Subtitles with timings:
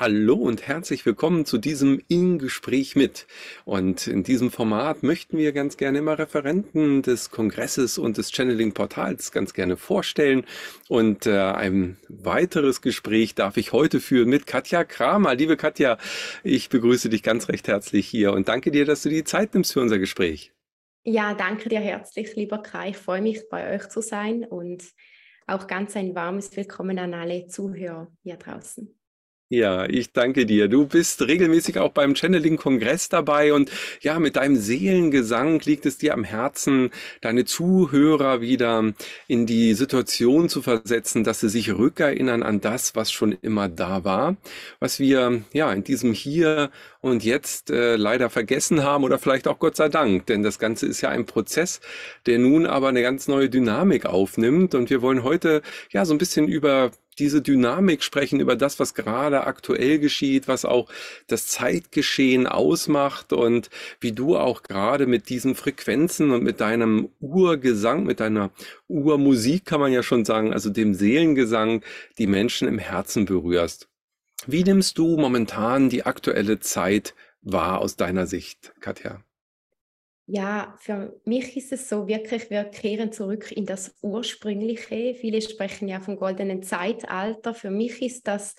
[0.00, 3.26] Hallo und herzlich willkommen zu diesem In-Gespräch mit.
[3.66, 9.30] Und in diesem Format möchten wir ganz gerne immer Referenten des Kongresses und des Channeling-Portals
[9.30, 10.46] ganz gerne vorstellen.
[10.88, 15.34] Und äh, ein weiteres Gespräch darf ich heute führen mit Katja Kramer.
[15.34, 15.98] Liebe Katja,
[16.44, 19.74] ich begrüße dich ganz recht herzlich hier und danke dir, dass du die Zeit nimmst
[19.74, 20.54] für unser Gespräch.
[21.04, 22.88] Ja, danke dir herzlich, lieber Kai.
[22.88, 24.82] Ich freue mich, bei euch zu sein und
[25.46, 28.96] auch ganz ein warmes Willkommen an alle Zuhörer hier draußen.
[29.52, 30.68] Ja, ich danke dir.
[30.68, 33.68] Du bist regelmäßig auch beim Channeling-Kongress dabei und
[34.00, 38.92] ja, mit deinem Seelengesang liegt es dir am Herzen, deine Zuhörer wieder
[39.26, 44.04] in die Situation zu versetzen, dass sie sich rückerinnern an das, was schon immer da
[44.04, 44.36] war,
[44.78, 49.58] was wir ja in diesem Hier und Jetzt äh, leider vergessen haben oder vielleicht auch
[49.58, 51.80] Gott sei Dank, denn das Ganze ist ja ein Prozess,
[52.26, 56.18] der nun aber eine ganz neue Dynamik aufnimmt und wir wollen heute ja so ein
[56.18, 60.90] bisschen über diese Dynamik sprechen, über das, was gerade aktuell geschieht, was auch
[61.26, 68.04] das Zeitgeschehen ausmacht und wie du auch gerade mit diesen Frequenzen und mit deinem Urgesang,
[68.04, 68.50] mit deiner
[68.88, 71.82] Urmusik kann man ja schon sagen, also dem Seelengesang,
[72.18, 73.88] die Menschen im Herzen berührst.
[74.46, 79.22] Wie nimmst du momentan die aktuelle Zeit wahr aus deiner Sicht, Katja?
[80.32, 85.16] Ja, für mich ist es so wirklich, wir kehren zurück in das Ursprüngliche.
[85.16, 87.52] Viele sprechen ja vom goldenen Zeitalter.
[87.52, 88.54] Für mich ist das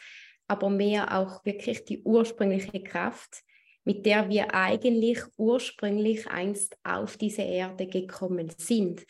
[0.49, 3.43] aber mehr auch wirklich die ursprüngliche Kraft,
[3.85, 9.05] mit der wir eigentlich ursprünglich einst auf diese Erde gekommen sind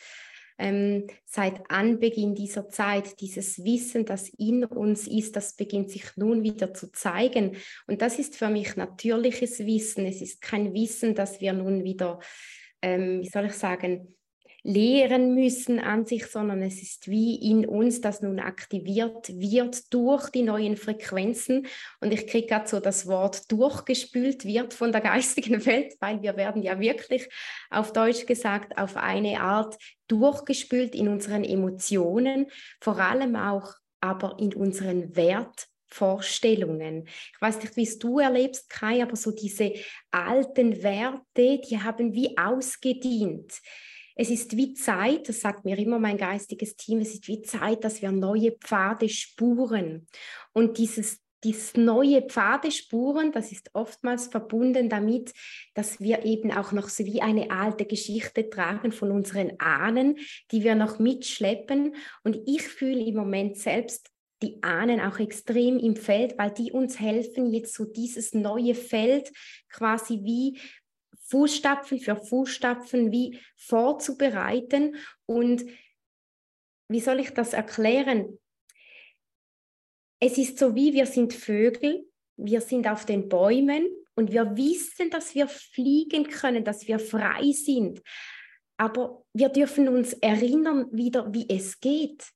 [0.62, 6.44] ähm, seit Anbeginn dieser Zeit, dieses Wissen, das in uns ist, das beginnt sich nun
[6.44, 7.56] wieder zu zeigen.
[7.88, 10.06] Und das ist für mich natürliches Wissen.
[10.06, 12.20] Es ist kein Wissen, das wir nun wieder,
[12.82, 14.14] ähm, wie soll ich sagen,
[14.64, 20.30] lehren müssen an sich, sondern es ist wie in uns, das nun aktiviert wird durch
[20.30, 21.66] die neuen Frequenzen.
[22.00, 26.36] Und ich kriege gerade so das Wort durchgespült wird von der geistigen Welt, weil wir
[26.36, 27.28] werden ja wirklich
[27.70, 29.76] auf Deutsch gesagt auf eine Art
[30.06, 32.46] durchgespült in unseren Emotionen,
[32.80, 35.16] vor allem auch aber in unseren
[35.92, 37.06] Wertvorstellungen.
[37.06, 39.72] Ich weiß nicht, wie es du erlebst, Kai, aber so diese
[40.10, 43.60] alten Werte, die haben wie ausgedient.
[44.14, 47.82] Es ist wie Zeit, das sagt mir immer mein geistiges Team, es ist wie Zeit,
[47.82, 50.06] dass wir neue Pfade spuren.
[50.52, 55.32] Und dieses dieses neue Pfade spuren, das ist oftmals verbunden damit,
[55.74, 60.18] dass wir eben auch noch so wie eine alte Geschichte tragen von unseren Ahnen,
[60.52, 61.96] die wir noch mitschleppen.
[62.22, 64.11] Und ich fühle im Moment selbst
[64.42, 69.30] die Ahnen auch extrem im Feld, weil die uns helfen, jetzt so dieses neue Feld
[69.70, 70.58] quasi wie
[71.28, 74.96] Fußstapfen für Fußstapfen wie vorzubereiten.
[75.26, 75.64] Und
[76.88, 78.38] wie soll ich das erklären?
[80.20, 82.04] Es ist so wie wir sind Vögel,
[82.36, 87.50] wir sind auf den Bäumen und wir wissen, dass wir fliegen können, dass wir frei
[87.52, 88.02] sind.
[88.76, 92.32] Aber wir dürfen uns erinnern wieder, wie es geht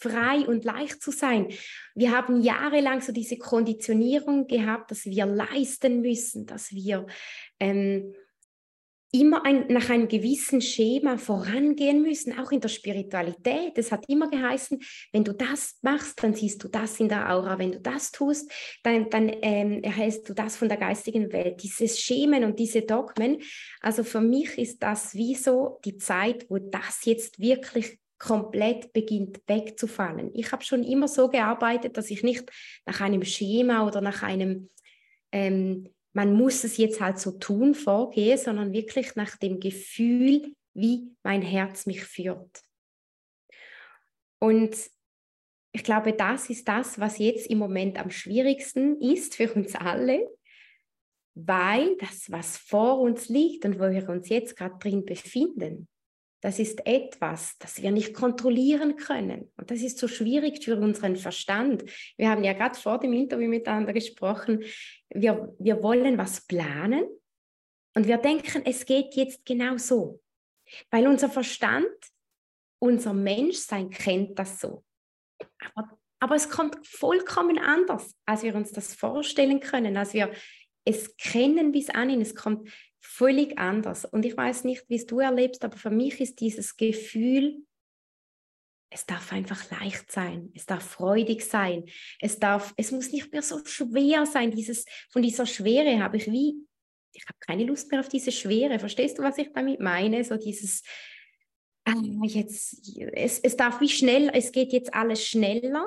[0.00, 1.48] frei und leicht zu sein.
[1.94, 7.06] Wir haben jahrelang so diese Konditionierung gehabt, dass wir leisten müssen, dass wir
[7.58, 8.14] ähm,
[9.12, 13.76] immer ein, nach einem gewissen Schema vorangehen müssen, auch in der Spiritualität.
[13.76, 14.80] Es hat immer geheißen,
[15.12, 17.58] wenn du das machst, dann siehst du das in der Aura.
[17.58, 18.50] Wenn du das tust,
[18.84, 21.62] dann, dann ähm, erhältst du das von der geistigen Welt.
[21.62, 23.42] Dieses Schemen und diese Dogmen.
[23.80, 29.40] Also für mich ist das wie so die Zeit, wo das jetzt wirklich komplett beginnt
[29.48, 30.30] wegzufallen.
[30.34, 32.48] Ich habe schon immer so gearbeitet, dass ich nicht
[32.86, 34.70] nach einem Schema oder nach einem
[35.32, 41.14] ähm, man muss es jetzt halt so tun, vorgehe, sondern wirklich nach dem Gefühl, wie
[41.22, 42.62] mein Herz mich führt.
[44.40, 44.76] Und
[45.72, 50.28] ich glaube, das ist das, was jetzt im Moment am schwierigsten ist für uns alle,
[51.34, 55.88] weil das, was vor uns liegt und wo wir uns jetzt gerade drin befinden,
[56.40, 59.52] das ist etwas, das wir nicht kontrollieren können.
[59.56, 61.84] Und das ist so schwierig für unseren Verstand.
[62.16, 64.64] Wir haben ja gerade vor dem Interview miteinander gesprochen.
[65.10, 67.04] Wir, wir wollen was planen
[67.94, 70.20] und wir denken, es geht jetzt genau so.
[70.90, 71.88] Weil unser Verstand,
[72.78, 74.84] unser Menschsein kennt das so.
[75.74, 80.32] Aber, aber es kommt vollkommen anders, als wir uns das vorstellen können, als wir
[80.84, 82.08] es kennen bis an.
[82.20, 82.70] Es kommt
[83.10, 84.04] völlig anders.
[84.04, 87.64] Und ich weiß nicht, wie es du erlebst, aber für mich ist dieses Gefühl
[88.90, 91.84] es darf einfach leicht sein, es darf freudig sein,
[92.18, 94.50] es darf, es muss nicht mehr so schwer sein.
[94.50, 96.56] Dieses, von dieser Schwere habe ich wie,
[97.12, 98.80] ich habe keine Lust mehr auf diese Schwere.
[98.80, 100.24] Verstehst du, was ich damit meine?
[100.24, 100.82] So dieses,
[101.84, 101.92] äh,
[102.24, 105.86] jetzt, es, es darf wie schnell, es geht jetzt alles schneller,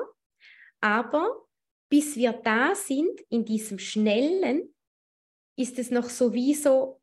[0.80, 1.46] aber
[1.90, 4.74] bis wir da sind, in diesem Schnellen,
[5.56, 7.02] ist es noch so wie so,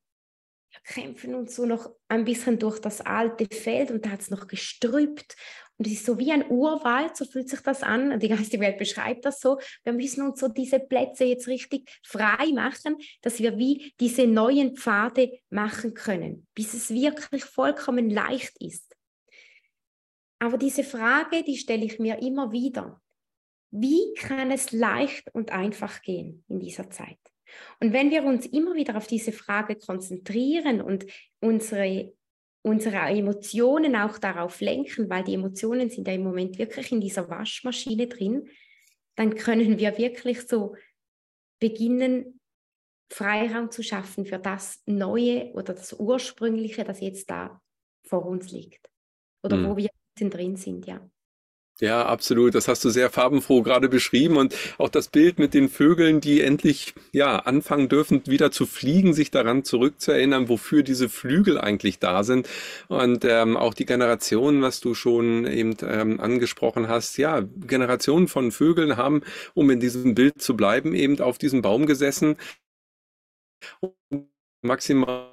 [0.83, 4.47] kämpfen uns so noch ein bisschen durch das alte Feld und da hat es noch
[4.47, 5.35] gestrüppt
[5.81, 8.19] und es ist so wie ein Urwald, so fühlt sich das an.
[8.19, 9.59] Die geistige Welt beschreibt das so.
[9.83, 14.75] Wir müssen uns so diese Plätze jetzt richtig frei machen, dass wir wie diese neuen
[14.75, 18.95] Pfade machen können, bis es wirklich vollkommen leicht ist.
[20.37, 23.01] Aber diese Frage, die stelle ich mir immer wieder.
[23.71, 27.17] Wie kann es leicht und einfach gehen in dieser Zeit?
[27.79, 31.05] Und wenn wir uns immer wieder auf diese Frage konzentrieren und
[31.39, 32.13] unsere
[32.63, 37.29] unsere Emotionen auch darauf lenken, weil die Emotionen sind ja im Moment wirklich in dieser
[37.29, 38.49] Waschmaschine drin,
[39.15, 40.75] dann können wir wirklich so
[41.59, 42.39] beginnen,
[43.11, 47.61] Freiraum zu schaffen für das Neue oder das Ursprüngliche, das jetzt da
[48.07, 48.89] vor uns liegt.
[49.43, 49.69] Oder mhm.
[49.69, 51.09] wo wir drin sind, ja.
[51.83, 52.53] Ja, absolut.
[52.53, 56.41] Das hast du sehr farbenfroh gerade beschrieben und auch das Bild mit den Vögeln, die
[56.41, 62.23] endlich ja anfangen dürfen, wieder zu fliegen, sich daran zurückzuerinnern, wofür diese Flügel eigentlich da
[62.23, 62.47] sind
[62.87, 67.17] und ähm, auch die Generationen, was du schon eben ähm, angesprochen hast.
[67.17, 69.21] Ja, Generationen von Vögeln haben,
[69.55, 72.35] um in diesem Bild zu bleiben, eben auf diesem Baum gesessen
[73.79, 74.29] und
[74.61, 75.31] maximal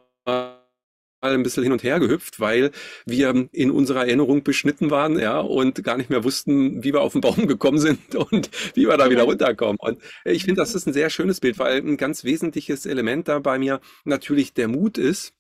[1.20, 2.70] ein bisschen hin und her gehüpft, weil
[3.06, 7.12] wir in unserer Erinnerung beschnitten waren, ja, und gar nicht mehr wussten, wie wir auf
[7.12, 9.78] den Baum gekommen sind und wie wir da wieder runterkommen.
[9.80, 13.38] Und ich finde, das ist ein sehr schönes Bild, weil ein ganz wesentliches Element da
[13.38, 15.34] bei mir natürlich der Mut ist,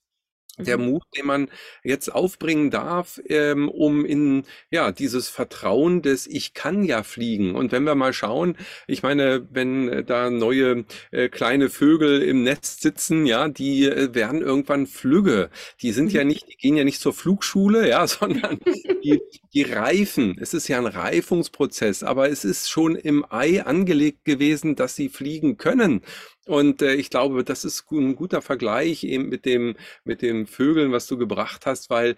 [0.58, 0.84] der mhm.
[0.86, 1.48] Mut, den man
[1.82, 7.54] jetzt aufbringen darf, ähm, um in ja dieses Vertrauen des Ich kann ja fliegen.
[7.54, 8.56] Und wenn wir mal schauen,
[8.86, 14.42] ich meine, wenn da neue äh, kleine Vögel im Netz sitzen, ja, die äh, werden
[14.42, 15.50] irgendwann Flügge.
[15.82, 16.28] Die sind ja mhm.
[16.28, 18.58] nicht, die gehen ja nicht zur Flugschule, ja, sondern
[19.04, 19.20] die,
[19.52, 20.36] die reifen.
[20.40, 25.08] Es ist ja ein Reifungsprozess, aber es ist schon im Ei angelegt gewesen, dass sie
[25.08, 26.02] fliegen können.
[26.48, 30.92] Und äh, ich glaube, das ist ein guter Vergleich eben mit dem, mit dem Vögeln,
[30.92, 32.16] was du gebracht hast, weil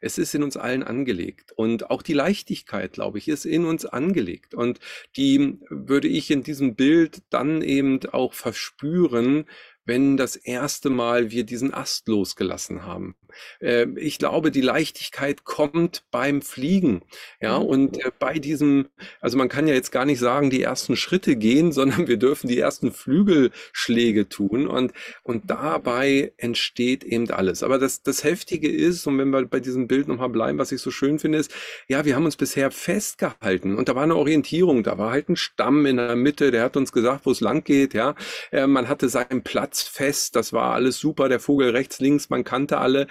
[0.00, 1.52] es ist in uns allen angelegt.
[1.52, 4.54] Und auch die Leichtigkeit, glaube ich, ist in uns angelegt.
[4.54, 4.80] Und
[5.16, 9.44] die würde ich in diesem Bild dann eben auch verspüren,
[9.86, 13.16] wenn das erste Mal wir diesen Ast losgelassen haben.
[13.60, 17.02] Äh, ich glaube, die Leichtigkeit kommt beim Fliegen.
[17.40, 17.66] Ja, mhm.
[17.66, 18.88] und äh, bei diesem,
[19.20, 22.48] also man kann ja jetzt gar nicht sagen, die ersten Schritte gehen, sondern wir dürfen
[22.48, 24.92] die ersten Flügelschläge tun und,
[25.22, 27.62] und dabei entsteht eben alles.
[27.62, 30.80] Aber das, das Heftige ist, und wenn wir bei diesem Bild nochmal bleiben, was ich
[30.80, 31.52] so schön finde, ist,
[31.88, 35.36] ja, wir haben uns bisher festgehalten und da war eine Orientierung, da war halt ein
[35.36, 38.14] Stamm in der Mitte, der hat uns gesagt, wo es lang geht, ja.
[38.50, 42.44] Äh, man hatte seinen Platz fest, das war alles super, der Vogel rechts, links, man
[42.44, 43.06] kannte alle.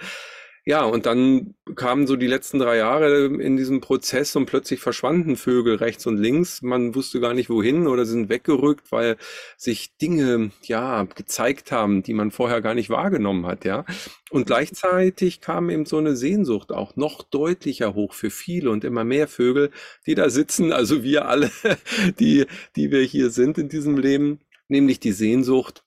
[0.68, 5.36] Ja, und dann kamen so die letzten drei Jahre in diesem Prozess und plötzlich verschwanden
[5.36, 6.60] Vögel rechts und links.
[6.60, 9.16] Man wusste gar nicht wohin oder sind weggerückt, weil
[9.56, 13.84] sich Dinge, ja, gezeigt haben, die man vorher gar nicht wahrgenommen hat, ja.
[14.30, 19.04] Und gleichzeitig kam eben so eine Sehnsucht auch noch deutlicher hoch für viele und immer
[19.04, 19.70] mehr Vögel,
[20.04, 21.52] die da sitzen, also wir alle,
[22.18, 22.44] die,
[22.74, 25.84] die wir hier sind in diesem Leben, nämlich die Sehnsucht,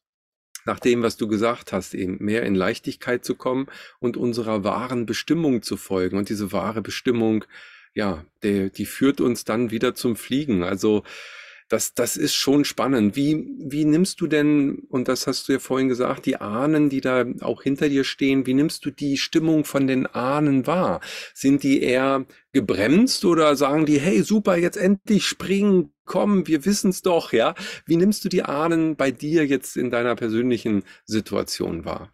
[0.69, 3.65] nach dem, was du gesagt hast, eben mehr in Leichtigkeit zu kommen
[3.99, 6.15] und unserer wahren Bestimmung zu folgen.
[6.15, 7.43] Und diese wahre Bestimmung,
[7.95, 10.61] ja, der, die führt uns dann wieder zum Fliegen.
[10.61, 11.03] Also
[11.69, 13.15] das, das ist schon spannend.
[13.15, 16.99] Wie, wie nimmst du denn, und das hast du ja vorhin gesagt, die Ahnen, die
[16.99, 20.99] da auch hinter dir stehen, wie nimmst du die Stimmung von den Ahnen wahr?
[21.33, 27.03] Sind die eher gebremst oder sagen die, hey, super, jetzt endlich springen, komm, wir wissen's
[27.03, 27.53] doch, ja?
[27.85, 32.11] Wie nimmst du die Ahnen bei dir jetzt in deiner persönlichen Situation wahr?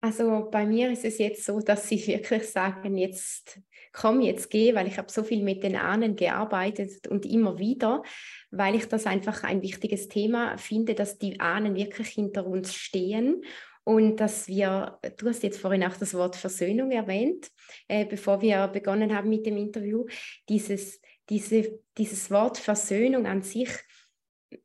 [0.00, 3.60] Also bei mir ist es jetzt so, dass sie wirklich sagen, jetzt
[3.96, 8.02] komm, jetzt geh, weil ich habe so viel mit den Ahnen gearbeitet und immer wieder,
[8.50, 13.42] weil ich das einfach ein wichtiges Thema finde, dass die Ahnen wirklich hinter uns stehen
[13.84, 17.50] und dass wir, du hast jetzt vorhin auch das Wort Versöhnung erwähnt,
[17.88, 20.04] äh, bevor wir begonnen haben mit dem Interview,
[20.48, 21.00] dieses,
[21.30, 23.70] diese, dieses Wort Versöhnung an sich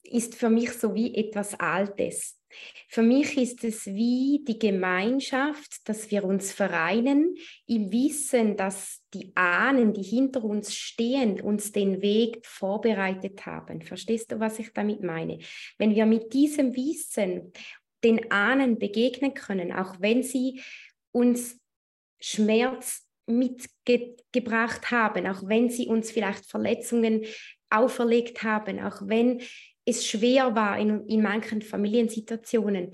[0.03, 2.40] ist für mich so wie etwas Altes.
[2.87, 7.35] Für mich ist es wie die Gemeinschaft, dass wir uns vereinen
[7.67, 13.81] im Wissen, dass die Ahnen, die hinter uns stehen, uns den Weg vorbereitet haben.
[13.81, 15.39] Verstehst du, was ich damit meine?
[15.77, 17.51] Wenn wir mit diesem Wissen
[18.03, 20.61] den Ahnen begegnen können, auch wenn sie
[21.11, 21.59] uns
[22.19, 27.25] Schmerz mitgebracht haben, auch wenn sie uns vielleicht Verletzungen
[27.69, 29.41] auferlegt haben, auch wenn
[29.85, 32.91] es schwer war in, in manchen Familiensituationen.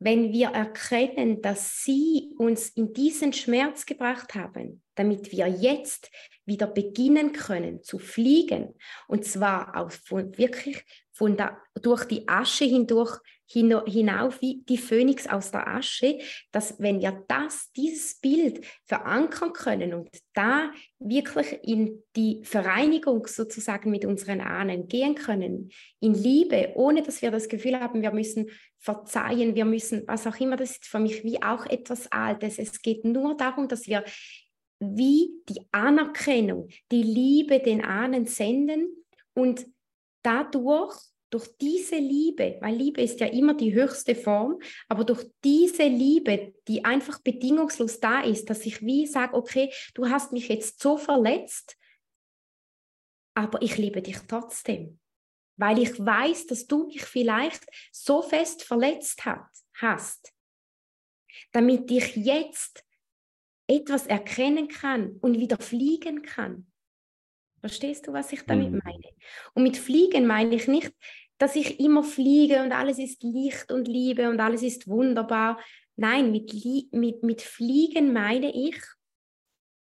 [0.00, 6.10] Wenn wir erkennen, dass sie uns in diesen Schmerz gebracht haben, damit wir jetzt
[6.44, 8.74] wieder beginnen können zu fliegen,
[9.08, 13.18] und zwar auf, von, wirklich von der, durch die Asche hindurch
[13.48, 16.18] hinauf wie die Phönix aus der Asche,
[16.52, 23.90] dass wenn wir das, dieses Bild verankern können und da wirklich in die Vereinigung sozusagen
[23.90, 28.50] mit unseren Ahnen gehen können, in Liebe, ohne dass wir das Gefühl haben, wir müssen
[28.78, 32.58] verzeihen, wir müssen, was auch immer, das ist für mich wie auch etwas Altes.
[32.58, 34.04] Es geht nur darum, dass wir
[34.80, 38.88] wie die Anerkennung, die Liebe den Ahnen senden
[39.34, 39.66] und
[40.22, 40.94] dadurch,
[41.30, 46.54] durch diese Liebe, weil Liebe ist ja immer die höchste Form, aber durch diese Liebe,
[46.66, 50.96] die einfach bedingungslos da ist, dass ich wie sage, okay, du hast mich jetzt so
[50.96, 51.76] verletzt,
[53.34, 54.98] aber ich liebe dich trotzdem,
[55.56, 60.32] weil ich weiß, dass du mich vielleicht so fest verletzt hat, hast,
[61.52, 62.84] damit ich jetzt
[63.68, 66.72] etwas erkennen kann und wieder fliegen kann.
[67.60, 68.80] Verstehst du, was ich damit mhm.
[68.84, 69.08] meine?
[69.54, 70.92] Und mit Fliegen meine ich nicht,
[71.38, 75.60] dass ich immer fliege und alles ist Licht und Liebe und alles ist wunderbar.
[75.96, 76.52] Nein, mit,
[76.92, 78.80] mit, mit Fliegen meine ich,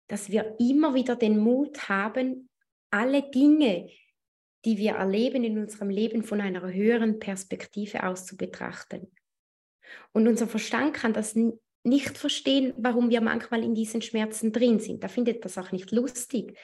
[0.08, 2.48] dass wir immer wieder den Mut haben,
[2.90, 3.88] alle Dinge,
[4.64, 9.10] die wir erleben in unserem Leben von einer höheren Perspektive aus zu betrachten.
[10.12, 11.34] Und unser Verstand kann das
[11.84, 15.02] nicht verstehen, warum wir manchmal in diesen Schmerzen drin sind.
[15.02, 16.56] Da findet das auch nicht lustig.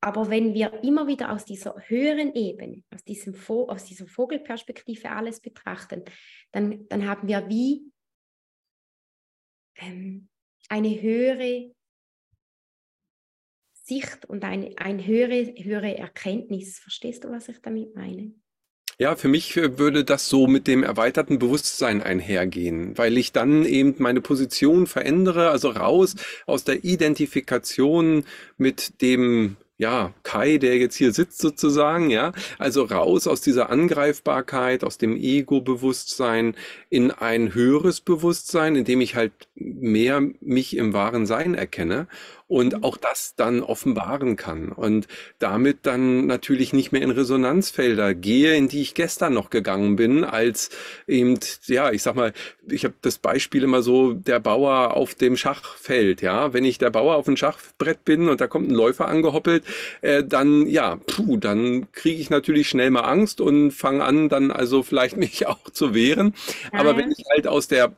[0.00, 5.40] Aber wenn wir immer wieder aus dieser höheren Ebene, aus, diesem aus dieser Vogelperspektive alles
[5.40, 6.04] betrachten,
[6.52, 7.90] dann, dann haben wir wie
[9.78, 10.28] ähm,
[10.68, 11.74] eine höhere
[13.74, 16.78] Sicht und eine, eine höhere, höhere Erkenntnis.
[16.78, 18.32] Verstehst du, was ich damit meine?
[18.98, 23.64] Ja, für mich äh, würde das so mit dem erweiterten Bewusstsein einhergehen, weil ich dann
[23.64, 28.24] eben meine Position verändere, also raus aus der Identifikation
[28.56, 34.84] mit dem ja, Kai, der jetzt hier sitzt sozusagen, ja, also raus aus dieser Angreifbarkeit,
[34.84, 36.54] aus dem Ego-Bewusstsein
[36.88, 42.08] in ein höheres Bewusstsein, in dem ich halt mehr mich im wahren Sein erkenne
[42.48, 42.84] und mhm.
[42.84, 48.68] auch das dann offenbaren kann und damit dann natürlich nicht mehr in Resonanzfelder gehe, in
[48.68, 50.70] die ich gestern noch gegangen bin, als
[51.06, 52.32] eben, ja, ich sag mal,
[52.68, 56.90] ich habe das Beispiel immer so, der Bauer auf dem Schachfeld, ja, wenn ich der
[56.90, 59.64] Bauer auf dem Schachbrett bin und da kommt ein Läufer angehoppelt,
[60.02, 64.50] äh, dann, ja, puh, dann kriege ich natürlich schnell mal Angst und fange an, dann
[64.50, 66.34] also vielleicht mich auch zu wehren.
[66.72, 67.92] Aber wenn ich halt aus der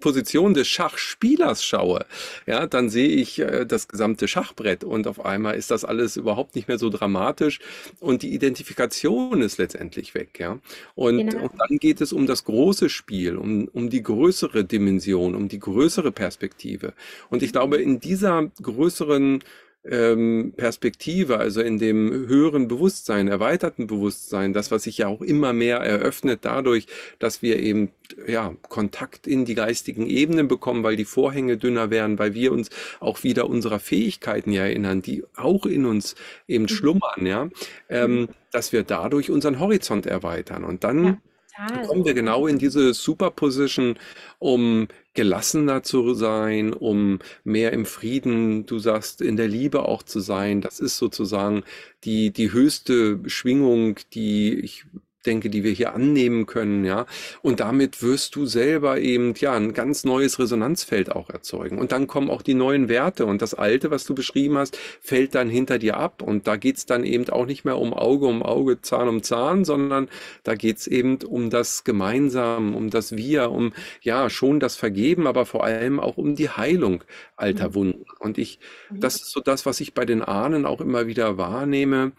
[0.00, 2.06] Position des Schachspielers schaue,
[2.46, 6.54] ja, dann sehe ich äh, das gesamte Schachbrett und auf einmal ist das alles überhaupt
[6.54, 7.60] nicht mehr so dramatisch
[8.00, 10.58] und die Identifikation ist letztendlich weg, ja.
[10.94, 11.44] Und, genau.
[11.44, 15.58] und dann geht es um das große Spiel, um, um die größere Dimension, um die
[15.58, 16.92] größere Perspektive.
[17.30, 19.42] Und ich glaube, in dieser größeren
[19.88, 25.52] ähm, Perspektive, also in dem höheren Bewusstsein, erweiterten Bewusstsein, das, was sich ja auch immer
[25.52, 26.86] mehr eröffnet dadurch,
[27.18, 27.90] dass wir eben
[28.26, 32.70] ja, Kontakt in die geistigen Ebenen bekommen, weil die Vorhänge dünner werden, weil wir uns
[33.00, 36.14] auch wieder unserer Fähigkeiten ja erinnern, die auch in uns
[36.48, 36.68] eben mhm.
[36.68, 37.48] schlummern, ja,
[37.88, 38.28] ähm, mhm.
[38.52, 40.64] dass wir dadurch unseren Horizont erweitern.
[40.64, 41.18] Und dann ja
[41.56, 41.86] Total.
[41.86, 43.98] kommen wir genau in diese Superposition,
[44.38, 50.20] um gelassener zu sein, um mehr im Frieden, du sagst, in der Liebe auch zu
[50.20, 50.60] sein.
[50.60, 51.64] Das ist sozusagen
[52.04, 54.84] die, die höchste Schwingung, die ich
[55.26, 57.06] denke, die wir hier annehmen können, ja.
[57.42, 61.78] Und damit wirst du selber eben, ja, ein ganz neues Resonanzfeld auch erzeugen.
[61.78, 65.34] Und dann kommen auch die neuen Werte und das Alte, was du beschrieben hast, fällt
[65.34, 66.22] dann hinter dir ab.
[66.22, 69.64] Und da geht's dann eben auch nicht mehr um Auge um Auge, Zahn um Zahn,
[69.64, 70.08] sondern
[70.44, 75.46] da geht's eben um das Gemeinsam, um das Wir, um, ja, schon das Vergeben, aber
[75.46, 77.04] vor allem auch um die Heilung
[77.36, 77.74] alter mhm.
[77.74, 78.04] Wunden.
[78.18, 78.58] Und ich,
[78.90, 79.00] mhm.
[79.00, 82.12] das ist so das, was ich bei den Ahnen auch immer wieder wahrnehme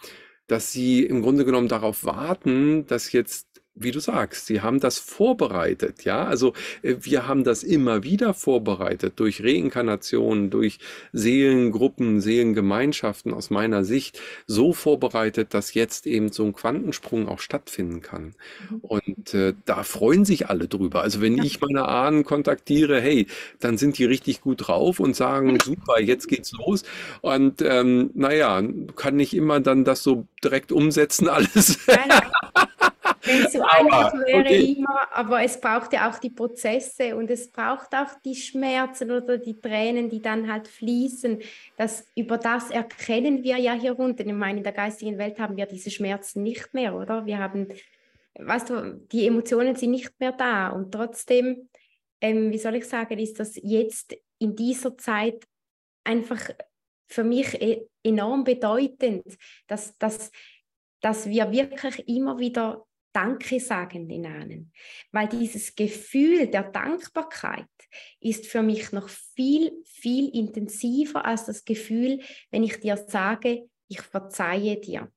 [0.48, 3.47] dass sie im Grunde genommen darauf warten, dass jetzt
[3.79, 6.25] wie du sagst, sie haben das vorbereitet, ja.
[6.25, 10.79] Also äh, wir haben das immer wieder vorbereitet durch Reinkarnation, durch
[11.13, 18.01] Seelengruppen, Seelengemeinschaften aus meiner Sicht so vorbereitet, dass jetzt eben so ein Quantensprung auch stattfinden
[18.01, 18.34] kann.
[18.69, 18.77] Mhm.
[18.81, 21.01] Und äh, da freuen sich alle drüber.
[21.01, 21.43] Also wenn ja.
[21.43, 23.27] ich meine Ahnen kontaktiere, hey,
[23.60, 26.84] dann sind die richtig gut drauf und sagen, super, jetzt geht's los.
[27.22, 28.62] Und ähm, naja,
[28.96, 31.79] kann nicht immer dann das so direkt umsetzen alles.
[33.27, 34.75] Wenn so einfach wäre okay.
[34.77, 39.38] immer, aber es braucht ja auch die Prozesse und es braucht auch die Schmerzen oder
[39.38, 41.41] die Tränen, die dann halt fließen.
[41.75, 44.27] Das, über das erkennen wir ja hier unten.
[44.27, 47.25] Ich meine, in der geistigen Welt haben wir diese Schmerzen nicht mehr, oder?
[47.25, 47.67] Wir haben,
[48.39, 51.69] weißt du, die Emotionen sind nicht mehr da und trotzdem,
[52.22, 55.43] ähm, wie soll ich sagen, ist das jetzt in dieser Zeit
[56.03, 56.50] einfach
[57.07, 60.31] für mich e-, enorm bedeutend, dass, dass,
[61.01, 62.87] dass wir wirklich immer wieder
[63.17, 64.71] Danke sagen den Ahnen.
[65.12, 67.65] Weil dieses Gefühl der Dankbarkeit
[68.19, 72.19] ist für mich noch viel, viel intensiver als das Gefühl,
[72.51, 75.12] wenn ich dir sage, ich verzeihe dir.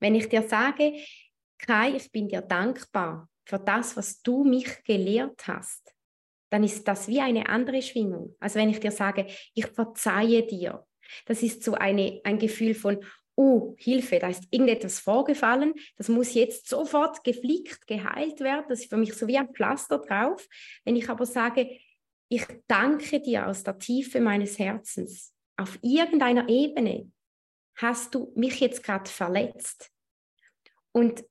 [0.00, 0.94] Wenn ich dir sage,
[1.58, 5.94] Kai, ich bin dir dankbar für das, was du mich gelehrt hast,
[6.48, 8.34] dann ist das wie eine andere Schwingung.
[8.40, 10.86] Also wenn ich dir sage, ich verzeihe dir,
[11.26, 13.04] das ist so eine, ein Gefühl von,
[13.36, 18.90] oh, Hilfe, da ist irgendetwas vorgefallen, das muss jetzt sofort geflickt, geheilt werden, das ist
[18.90, 20.48] für mich so wie ein Pflaster drauf.
[20.84, 21.78] Wenn ich aber sage,
[22.28, 27.10] ich danke dir aus der Tiefe meines Herzens, auf irgendeiner Ebene
[27.76, 29.92] hast du mich jetzt gerade verletzt.
[30.92, 31.24] Und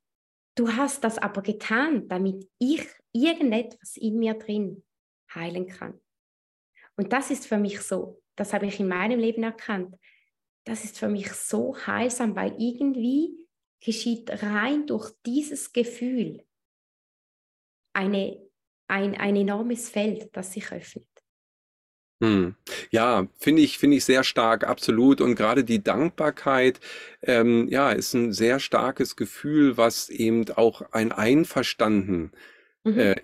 [0.56, 4.84] du hast das aber getan, damit ich irgendetwas in mir drin
[5.34, 6.00] heilen kann.
[6.98, 9.96] Und das ist für mich so, das habe ich in meinem Leben erkannt,
[10.66, 13.38] das ist für mich so heilsam, weil irgendwie
[13.80, 16.44] geschieht rein durch dieses Gefühl
[17.94, 18.42] eine,
[18.88, 21.08] ein, ein enormes Feld, das sich öffnet.
[22.22, 22.56] Hm.
[22.92, 25.22] Ja, finde ich, finde ich sehr stark, absolut.
[25.22, 26.80] Und gerade die Dankbarkeit,
[27.22, 32.32] ähm, ja, ist ein sehr starkes Gefühl, was eben auch ein Einverstanden
[32.84, 33.00] mhm.
[33.00, 33.16] äh,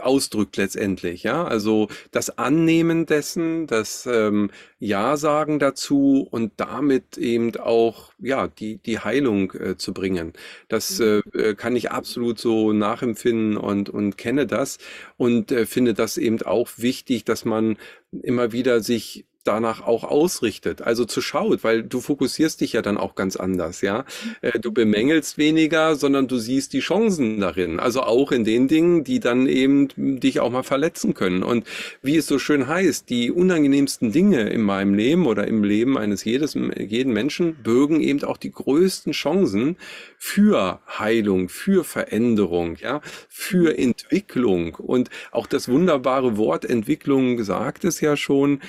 [0.00, 1.44] ausdrückt letztendlich, ja.
[1.44, 8.78] Also das Annehmen dessen, das ähm, Ja sagen dazu und damit eben auch ja die
[8.78, 10.32] die Heilung äh, zu bringen.
[10.68, 11.22] Das mhm.
[11.34, 14.78] äh, äh, kann ich absolut so nachempfinden und und kenne das
[15.16, 17.76] und äh, finde das eben auch wichtig, dass man
[18.22, 22.96] immer wieder sich danach auch ausrichtet, also zu schaut, weil du fokussierst dich ja dann
[22.96, 24.04] auch ganz anders, ja.
[24.40, 29.04] Äh, du bemängelst weniger, sondern du siehst die Chancen darin, also auch in den Dingen,
[29.04, 29.88] die dann eben
[30.20, 31.42] dich auch mal verletzen können.
[31.42, 31.66] Und
[32.02, 36.24] wie es so schön heißt, die unangenehmsten Dinge in meinem Leben oder im Leben eines
[36.24, 39.76] jedes, jeden Menschen bürgen eben auch die größten Chancen
[40.18, 44.74] für Heilung, für Veränderung, ja, für Entwicklung.
[44.76, 48.60] Und auch das wunderbare Wort Entwicklung sagt es ja schon,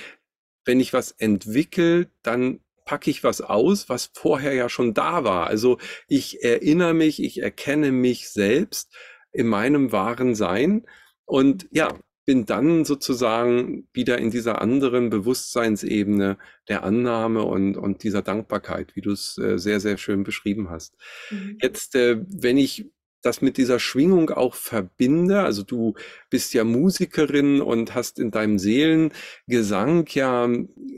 [0.65, 5.47] wenn ich was entwickle, dann packe ich was aus, was vorher ja schon da war.
[5.47, 8.93] Also ich erinnere mich, ich erkenne mich selbst
[9.32, 10.86] in meinem wahren Sein
[11.26, 16.38] und ja, bin dann sozusagen wieder in dieser anderen Bewusstseinsebene
[16.69, 20.95] der Annahme und, und dieser Dankbarkeit, wie du es äh, sehr, sehr schön beschrieben hast.
[21.32, 21.58] Mhm.
[21.62, 22.92] Jetzt, äh, wenn ich
[23.25, 25.41] das mit dieser Schwingung auch verbinde.
[25.41, 25.95] Also du
[26.29, 30.47] bist ja Musikerin und hast in deinem Seelengesang ja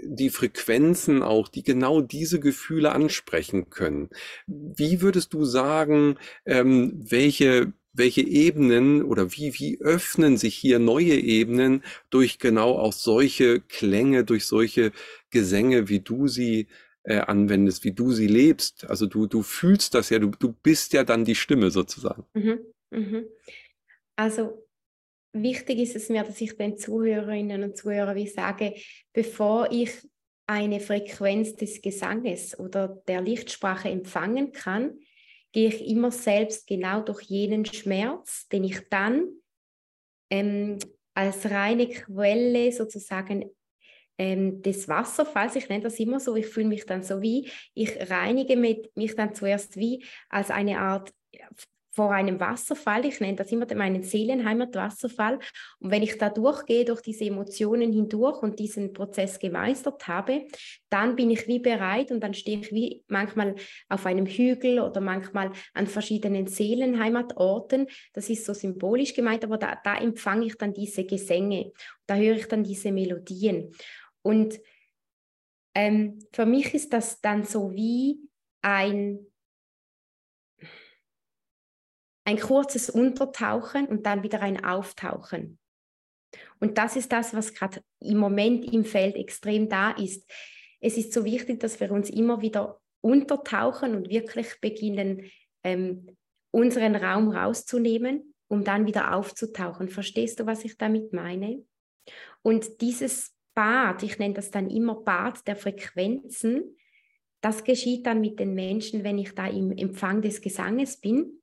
[0.04, 4.10] die Frequenzen auch, die genau diese Gefühle ansprechen können.
[4.48, 11.14] Wie würdest du sagen, ähm, welche welche Ebenen oder wie, wie öffnen sich hier neue
[11.14, 14.92] Ebenen durch genau auch solche Klänge, durch solche
[15.30, 16.68] Gesänge, wie du sie
[17.06, 18.90] äh, anwendest, wie du sie lebst.
[18.90, 22.26] Also du, du fühlst das ja, du, du bist ja dann die Stimme sozusagen.
[22.34, 22.60] Mhm,
[22.92, 23.26] mhm.
[24.16, 24.68] Also
[25.34, 28.76] wichtig ist es mir, dass ich den Zuhörerinnen und Zuhörern wie sage,
[29.14, 29.92] bevor ich
[30.48, 35.00] eine Frequenz des Gesanges oder der Lichtsprache empfangen kann,
[35.52, 39.28] gehe ich immer selbst genau durch jenen Schmerz, den ich dann
[40.30, 40.80] ähm,
[41.14, 43.50] als reine Quelle sozusagen
[44.18, 48.10] ähm, des Wasserfalls, ich nenne das immer so, ich fühle mich dann so wie, ich
[48.10, 51.14] reinige mit, mich dann zuerst wie als eine Art
[51.96, 55.40] vor einem Wasserfall, ich nenne das immer meinen Seelenheimatwasserfall.
[55.80, 60.46] Und wenn ich da durchgehe, durch diese Emotionen hindurch und diesen Prozess gemeistert habe,
[60.90, 63.56] dann bin ich wie bereit und dann stehe ich wie manchmal
[63.88, 67.88] auf einem Hügel oder manchmal an verschiedenen Seelenheimatorten.
[68.12, 71.72] Das ist so symbolisch gemeint, aber da, da empfange ich dann diese Gesänge,
[72.08, 73.72] da höre ich dann diese Melodien.
[74.26, 74.60] Und
[75.76, 78.28] ähm, für mich ist das dann so wie
[78.64, 79.20] ein,
[82.26, 85.60] ein kurzes Untertauchen und dann wieder ein Auftauchen.
[86.60, 90.28] Und das ist das, was gerade im Moment im Feld extrem da ist.
[90.80, 95.30] Es ist so wichtig, dass wir uns immer wieder untertauchen und wirklich beginnen,
[95.64, 96.18] ähm,
[96.52, 99.90] unseren Raum rauszunehmen, um dann wieder aufzutauchen.
[99.90, 101.64] Verstehst du, was ich damit meine?
[102.42, 106.78] Und dieses Bad, ich nenne das dann immer Bad der Frequenzen,
[107.42, 111.42] das geschieht dann mit den Menschen, wenn ich da im Empfang des Gesanges bin,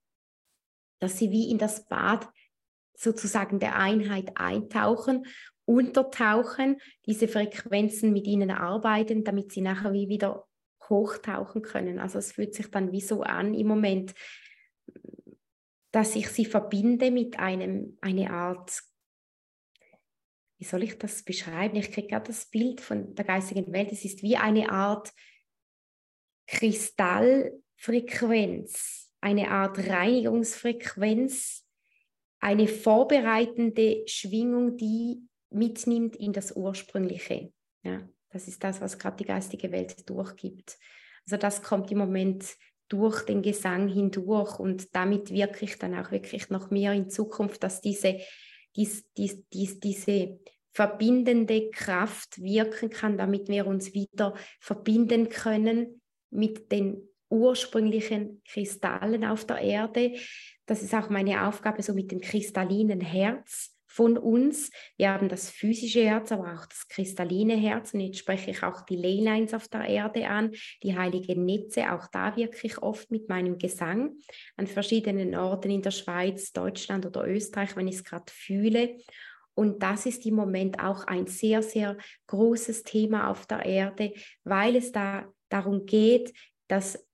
[1.01, 2.29] dass sie wie in das Bad
[2.95, 5.27] sozusagen der Einheit eintauchen,
[5.65, 10.47] untertauchen, diese Frequenzen mit ihnen arbeiten, damit sie nachher wie wieder
[10.89, 11.99] hochtauchen können.
[11.99, 14.15] Also es fühlt sich dann wie so an im Moment,
[15.93, 18.83] dass ich sie verbinde mit einem, eine Art,
[20.63, 21.75] wie soll ich das beschreiben?
[21.75, 23.91] Ich kriege gerade das Bild von der geistigen Welt.
[23.91, 25.13] Es ist wie eine Art
[26.47, 31.67] Kristallfrequenz, eine Art Reinigungsfrequenz,
[32.39, 37.53] eine vorbereitende Schwingung, die mitnimmt in das Ursprüngliche.
[37.83, 40.79] Ja, das ist das, was gerade die geistige Welt durchgibt.
[41.27, 42.55] Also das kommt im Moment
[42.87, 47.81] durch den Gesang hindurch und damit wirklich dann auch wirklich noch mehr in Zukunft, dass
[47.81, 48.21] diese,
[48.77, 50.39] dies, dies, dies, diese
[50.73, 59.47] verbindende Kraft wirken kann, damit wir uns wieder verbinden können mit den ursprünglichen Kristallen auf
[59.47, 60.15] der Erde.
[60.67, 64.71] Das ist auch meine Aufgabe, so mit dem kristallinen Herz von uns.
[64.97, 67.93] Wir haben das physische Herz, aber auch das kristalline Herz.
[67.93, 70.53] Und jetzt spreche ich auch die Leylines auf der Erde an,
[70.83, 74.17] die heiligen Netze, auch da wirklich oft mit meinem Gesang
[74.57, 78.97] an verschiedenen Orten in der Schweiz, Deutschland oder Österreich, wenn ich es gerade fühle.
[79.55, 84.77] Und das ist im Moment auch ein sehr, sehr großes Thema auf der Erde, weil
[84.77, 86.33] es da darum geht,
[86.67, 87.07] dass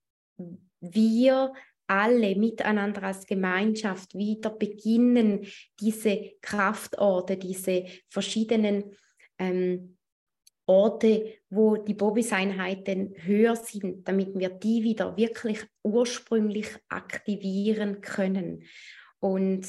[0.81, 1.53] wir
[1.89, 5.47] alle miteinander als Gemeinschaft wieder beginnen,
[5.81, 8.97] diese Kraftorte, diese verschiedenen
[9.39, 9.97] ähm,
[10.67, 18.65] Orte, wo die Bobis-Einheiten höher sind, damit wir die wieder wirklich ursprünglich aktivieren können.
[19.19, 19.67] Und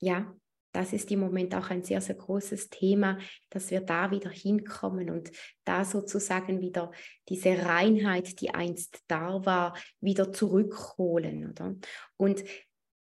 [0.00, 0.34] ja,
[0.72, 5.10] das ist im Moment auch ein sehr, sehr großes Thema, dass wir da wieder hinkommen
[5.10, 5.30] und
[5.64, 6.92] da sozusagen wieder
[7.28, 11.50] diese Reinheit, die einst da war, wieder zurückholen.
[11.50, 11.74] Oder?
[12.16, 12.44] Und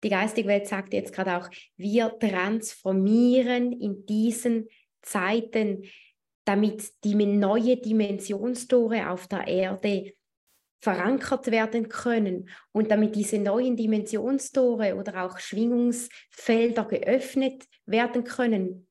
[0.04, 4.68] die geistige Welt sagt jetzt gerade auch, wir transformieren in diesen
[5.02, 5.84] Zeiten,
[6.44, 10.12] damit die neue Dimensionstore auf der Erde
[10.86, 18.86] verankert werden können und damit diese neuen Dimensionstore oder auch Schwingungsfelder geöffnet werden können,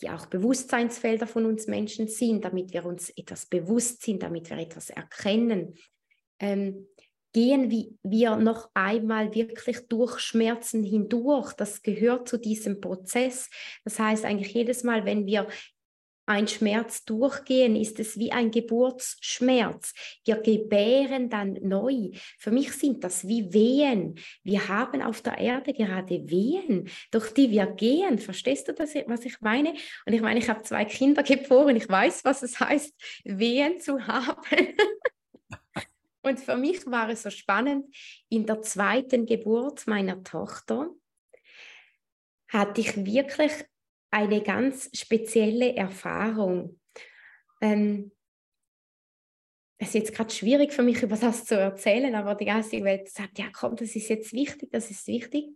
[0.00, 4.56] die auch Bewusstseinsfelder von uns Menschen sind, damit wir uns etwas bewusst sind, damit wir
[4.56, 5.74] etwas erkennen,
[6.40, 6.86] ähm,
[7.34, 11.52] gehen wir noch einmal wirklich durch Schmerzen hindurch.
[11.52, 13.50] Das gehört zu diesem Prozess.
[13.84, 15.46] Das heißt eigentlich jedes Mal, wenn wir
[16.26, 19.94] ein Schmerz durchgehen, ist es wie ein Geburtsschmerz.
[20.24, 22.10] Wir gebären dann neu.
[22.38, 24.18] Für mich sind das wie Wehen.
[24.42, 28.18] Wir haben auf der Erde gerade Wehen, durch die wir gehen.
[28.18, 29.74] Verstehst du, das, was ich meine?
[30.04, 31.76] Und ich meine, ich habe zwei Kinder geboren.
[31.76, 34.42] Ich weiß, was es heißt, Wehen zu haben.
[36.22, 37.86] Und für mich war es so spannend,
[38.28, 40.90] in der zweiten Geburt meiner Tochter
[42.48, 43.52] hatte ich wirklich
[44.16, 46.80] eine ganz spezielle Erfahrung.
[47.60, 48.12] Ähm,
[49.76, 53.10] es ist jetzt gerade schwierig für mich, über das zu erzählen, aber die geistige Welt
[53.10, 55.48] sagt, ja komm, das ist jetzt wichtig, das ist wichtig.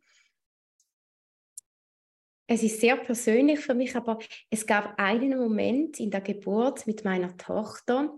[2.47, 4.19] Es ist sehr persönlich für mich, aber
[4.51, 8.13] es gab einen Moment in der Geburt mit meiner Tochter,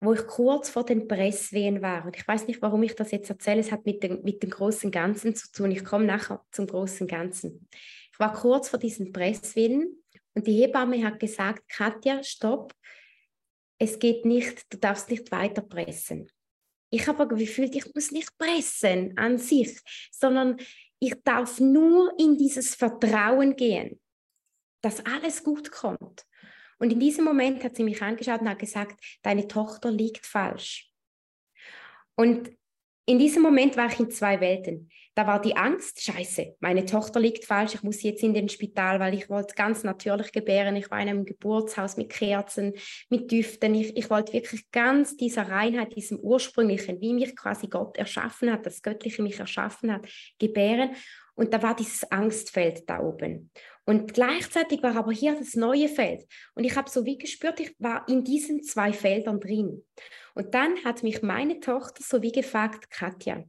[0.00, 2.06] wo ich kurz vor den Presswehen war.
[2.06, 3.60] Und ich weiß nicht, warum ich das jetzt erzähle.
[3.60, 5.72] Es hat mit dem, mit dem großen Ganzen zu tun.
[5.72, 7.68] Ich komme nachher zum großen Ganzen.
[8.18, 10.02] Ich war kurz vor diesen Presswehen
[10.34, 12.74] und die Hebamme hat gesagt, Katja, stopp,
[13.80, 16.28] es geht nicht, du darfst nicht weiter pressen.
[16.90, 19.78] Ich habe aber gefühlt, ich muss nicht pressen an sich,
[20.10, 20.56] sondern
[20.98, 24.00] ich darf nur in dieses Vertrauen gehen,
[24.82, 26.26] dass alles gut kommt.
[26.80, 30.90] Und in diesem Moment hat sie mich angeschaut und hat gesagt, deine Tochter liegt falsch.
[32.16, 32.50] Und
[33.08, 34.90] in diesem Moment war ich in zwei Welten.
[35.14, 39.00] Da war die Angst, scheiße, meine Tochter liegt falsch, ich muss jetzt in den Spital,
[39.00, 40.76] weil ich wollte ganz natürlich gebären.
[40.76, 42.74] Ich war in einem Geburtshaus mit Kerzen,
[43.08, 43.74] mit Düften.
[43.74, 48.66] Ich, ich wollte wirklich ganz dieser Reinheit, diesem Ursprünglichen, wie mich quasi Gott erschaffen hat,
[48.66, 50.06] das Göttliche mich erschaffen hat,
[50.38, 50.90] gebären.
[51.34, 53.50] Und da war dieses Angstfeld da oben.
[53.88, 56.26] Und gleichzeitig war aber hier das neue Feld.
[56.54, 59.82] Und ich habe so wie gespürt, ich war in diesen zwei Feldern drin.
[60.34, 63.44] Und dann hat mich meine Tochter so wie gefragt, Katja,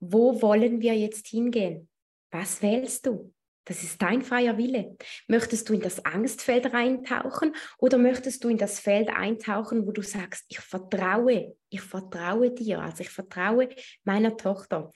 [0.00, 1.90] wo wollen wir jetzt hingehen?
[2.30, 3.34] Was wählst du?
[3.66, 4.96] Das ist dein freier Wille.
[5.28, 10.00] Möchtest du in das Angstfeld reintauchen oder möchtest du in das Feld eintauchen, wo du
[10.00, 13.68] sagst, ich vertraue, ich vertraue dir, also ich vertraue
[14.04, 14.90] meiner Tochter.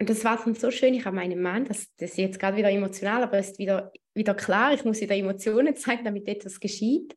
[0.00, 2.56] Und das war dann so schön, ich habe meinen Mann, das, das ist jetzt gerade
[2.56, 6.58] wieder emotional, aber es ist wieder, wieder klar, ich muss wieder Emotionen zeigen, damit etwas
[6.58, 7.14] geschieht,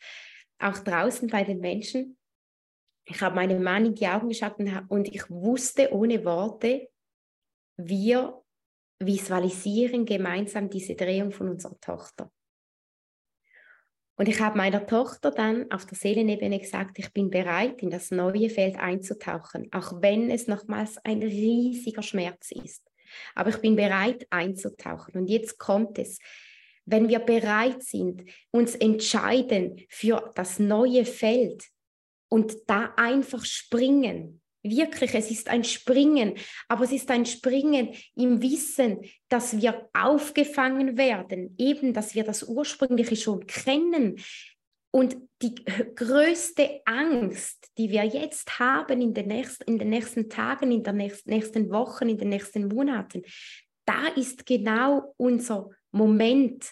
[0.59, 2.17] auch draußen bei den Menschen.
[3.05, 4.55] ich habe meinem Mann in die Augen geschaut
[4.89, 6.89] und ich wusste ohne Worte,
[7.77, 8.43] wir
[8.99, 12.31] visualisieren gemeinsam diese Drehung von unserer Tochter.
[14.15, 18.11] Und ich habe meiner Tochter dann auf der Seelenebene gesagt, ich bin bereit, in das
[18.11, 22.83] neue Feld einzutauchen, auch wenn es nochmals ein riesiger Schmerz ist.
[23.33, 25.15] Aber ich bin bereit einzutauchen.
[25.15, 26.19] Und jetzt kommt es.
[26.85, 31.63] Wenn wir bereit sind, uns entscheiden für das neue Feld
[32.29, 36.35] und da einfach springen, Wirklich, es ist ein Springen,
[36.69, 42.43] aber es ist ein Springen im Wissen, dass wir aufgefangen werden, eben, dass wir das
[42.43, 44.15] Ursprüngliche schon kennen.
[44.89, 45.55] Und die
[45.95, 50.95] größte Angst, die wir jetzt haben in den nächsten, in den nächsten Tagen, in den
[50.97, 53.23] nächsten Wochen, in den nächsten Monaten,
[53.85, 56.71] da ist genau unser Moment,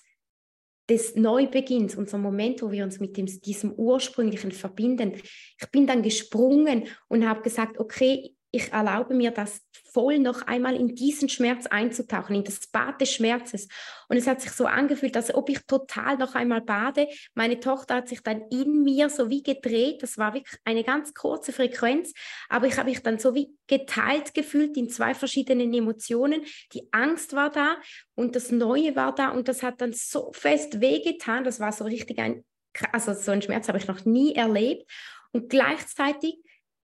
[0.91, 5.13] des Neubeginns, unser Moment, wo wir uns mit dem, diesem Ursprünglichen verbinden.
[5.13, 9.61] Ich bin dann gesprungen und habe gesagt, okay, ich erlaube mir das
[9.93, 13.67] voll noch einmal in diesen Schmerz einzutauchen, in das Bad des Schmerzes.
[14.07, 17.07] Und es hat sich so angefühlt, als ob ich total noch einmal bade.
[17.33, 20.03] Meine Tochter hat sich dann in mir so wie gedreht.
[20.03, 22.13] Das war wirklich eine ganz kurze Frequenz,
[22.49, 26.41] aber ich habe mich dann so wie geteilt gefühlt in zwei verschiedenen Emotionen.
[26.73, 27.77] Die Angst war da
[28.15, 31.43] und das Neue war da und das hat dann so fest wehgetan.
[31.43, 32.45] Das war so richtig ein,
[32.91, 34.89] also so ein Schmerz habe ich noch nie erlebt.
[35.33, 36.39] Und gleichzeitig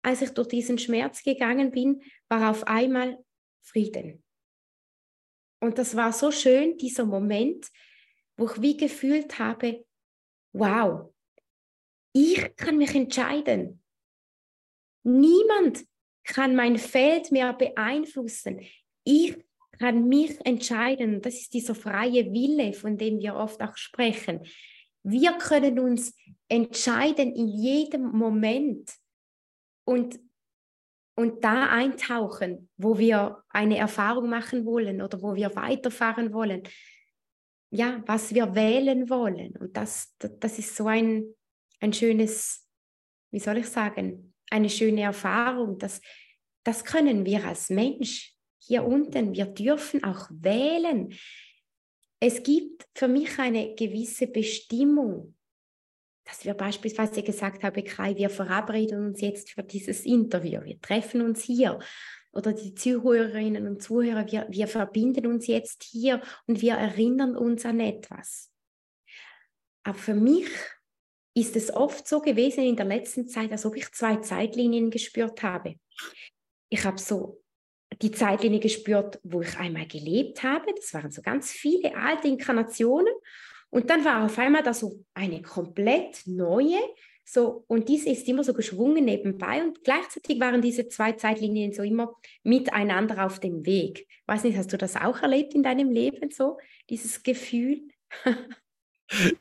[0.03, 3.23] als ich durch diesen Schmerz gegangen bin, war auf einmal
[3.61, 4.23] Frieden.
[5.59, 7.67] Und das war so schön, dieser Moment,
[8.37, 9.85] wo ich wie gefühlt habe,
[10.53, 11.13] wow,
[12.13, 13.83] ich kann mich entscheiden.
[15.03, 15.85] Niemand
[16.23, 18.61] kann mein Feld mehr beeinflussen.
[19.03, 19.37] Ich
[19.79, 21.21] kann mich entscheiden.
[21.21, 24.41] Das ist dieser freie Wille, von dem wir oft auch sprechen.
[25.03, 26.15] Wir können uns
[26.47, 28.91] entscheiden in jedem Moment,
[29.91, 30.19] und,
[31.15, 36.63] und da eintauchen, wo wir eine Erfahrung machen wollen oder wo wir weiterfahren wollen.
[37.69, 39.55] Ja, was wir wählen wollen.
[39.57, 41.33] Und das, das ist so ein,
[41.79, 42.67] ein schönes,
[43.31, 45.77] wie soll ich sagen, eine schöne Erfahrung.
[45.77, 46.01] Das,
[46.63, 49.33] das können wir als Mensch hier unten.
[49.33, 51.13] Wir dürfen auch wählen.
[52.19, 55.35] Es gibt für mich eine gewisse Bestimmung
[56.31, 61.21] dass wir beispielsweise gesagt haben, Kai, wir verabreden uns jetzt für dieses Interview, wir treffen
[61.21, 61.77] uns hier.
[62.31, 67.65] Oder die Zuhörerinnen und Zuhörer, wir, wir verbinden uns jetzt hier und wir erinnern uns
[67.65, 68.49] an etwas.
[69.83, 70.47] Aber für mich
[71.33, 75.43] ist es oft so gewesen in der letzten Zeit, als ob ich zwei Zeitlinien gespürt
[75.43, 75.75] habe.
[76.69, 77.41] Ich habe so
[78.01, 80.73] die Zeitlinie gespürt, wo ich einmal gelebt habe.
[80.77, 83.13] Das waren so ganz viele alte Inkarnationen.
[83.71, 86.77] Und dann war auf einmal da so eine komplett neue,
[87.23, 91.81] so, und diese ist immer so geschwungen nebenbei und gleichzeitig waren diese zwei Zeitlinien so
[91.81, 94.05] immer miteinander auf dem Weg.
[94.25, 96.57] Weiß nicht, hast du das auch erlebt in deinem Leben so,
[96.89, 97.81] dieses Gefühl?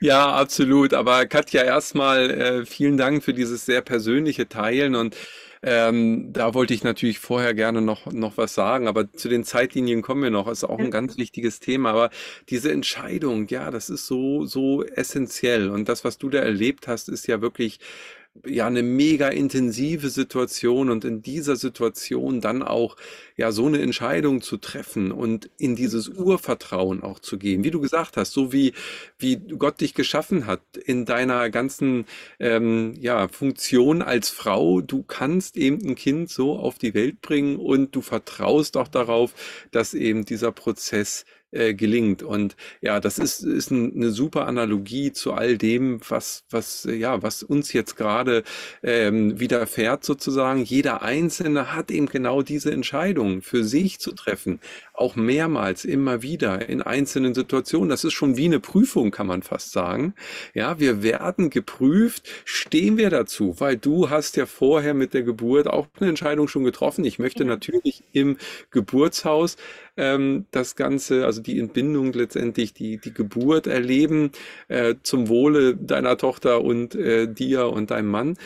[0.00, 0.94] Ja, absolut.
[0.94, 5.16] Aber Katja, erstmal äh, vielen Dank für dieses sehr persönliche Teilen und
[5.62, 10.00] ähm, da wollte ich natürlich vorher gerne noch, noch was sagen, aber zu den Zeitlinien
[10.00, 10.46] kommen wir noch.
[10.46, 11.90] Das ist auch ein ganz wichtiges Thema.
[11.90, 12.10] Aber
[12.48, 15.68] diese Entscheidung, ja, das ist so, so essentiell.
[15.70, 17.78] Und das, was du da erlebt hast, ist ja wirklich
[18.46, 22.96] ja eine mega intensive Situation und in dieser Situation dann auch
[23.36, 27.80] ja so eine Entscheidung zu treffen und in dieses Urvertrauen auch zu gehen, wie du
[27.80, 28.72] gesagt hast, so wie
[29.18, 32.06] wie Gott dich geschaffen hat in deiner ganzen
[32.38, 37.56] ähm, ja Funktion als Frau, du kannst eben ein Kind so auf die Welt bringen
[37.56, 39.34] und du vertraust auch darauf,
[39.72, 42.22] dass eben dieser Prozess äh, gelingt.
[42.22, 47.22] Und ja, das ist, ist ein, eine super Analogie zu all dem, was, was, ja,
[47.22, 48.42] was uns jetzt gerade
[48.82, 50.62] ähm, widerfährt sozusagen.
[50.62, 54.60] Jeder Einzelne hat eben genau diese Entscheidung für sich zu treffen
[55.00, 57.88] auch mehrmals, immer wieder in einzelnen Situationen.
[57.88, 60.14] Das ist schon wie eine Prüfung, kann man fast sagen.
[60.54, 65.66] Ja, wir werden geprüft, stehen wir dazu, weil du hast ja vorher mit der Geburt
[65.66, 67.04] auch eine Entscheidung schon getroffen.
[67.04, 67.48] Ich möchte ja.
[67.48, 68.36] natürlich im
[68.70, 69.56] Geburtshaus
[69.96, 74.32] ähm, das Ganze, also die Entbindung letztendlich, die, die Geburt erleben
[74.68, 78.36] äh, zum Wohle deiner Tochter und äh, dir und deinem Mann.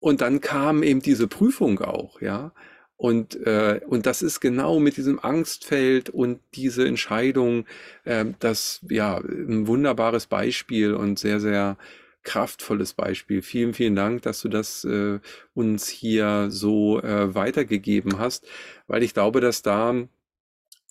[0.00, 2.52] Und dann kam eben diese Prüfung auch, ja.
[2.98, 7.64] Und, äh, und das ist genau mit diesem Angstfeld und diese Entscheidung,
[8.04, 11.78] äh, das ja ein wunderbares Beispiel und sehr, sehr
[12.24, 13.40] kraftvolles Beispiel.
[13.42, 15.20] Vielen, vielen Dank, dass du das äh,
[15.54, 18.46] uns hier so äh, weitergegeben hast,
[18.88, 19.94] weil ich glaube, dass da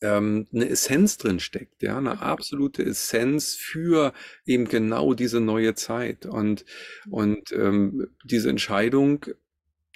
[0.02, 4.14] ähm, eine Essenz drin steckt, ja, eine absolute Essenz für
[4.46, 6.66] eben genau diese neue Zeit und
[7.10, 9.26] und ähm, diese Entscheidung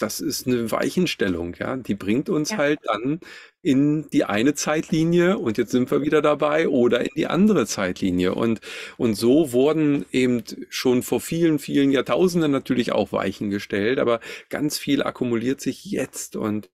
[0.02, 1.78] das ist eine Weichenstellung, ja.
[1.78, 2.58] Die bringt uns ja.
[2.58, 3.20] halt dann
[3.62, 8.34] in die eine Zeitlinie und jetzt sind wir wieder dabei oder in die andere Zeitlinie.
[8.34, 8.60] Und,
[8.98, 14.80] und so wurden eben schon vor vielen, vielen Jahrtausenden natürlich auch Weichen gestellt, aber ganz
[14.80, 16.70] viel akkumuliert sich jetzt und,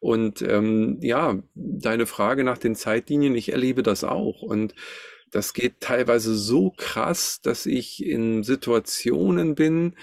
[0.00, 4.40] und ähm, ja, deine Frage nach den Zeitlinien, ich erlebe das auch.
[4.40, 4.74] Und
[5.30, 9.94] das geht teilweise so krass, dass ich in Situationen bin,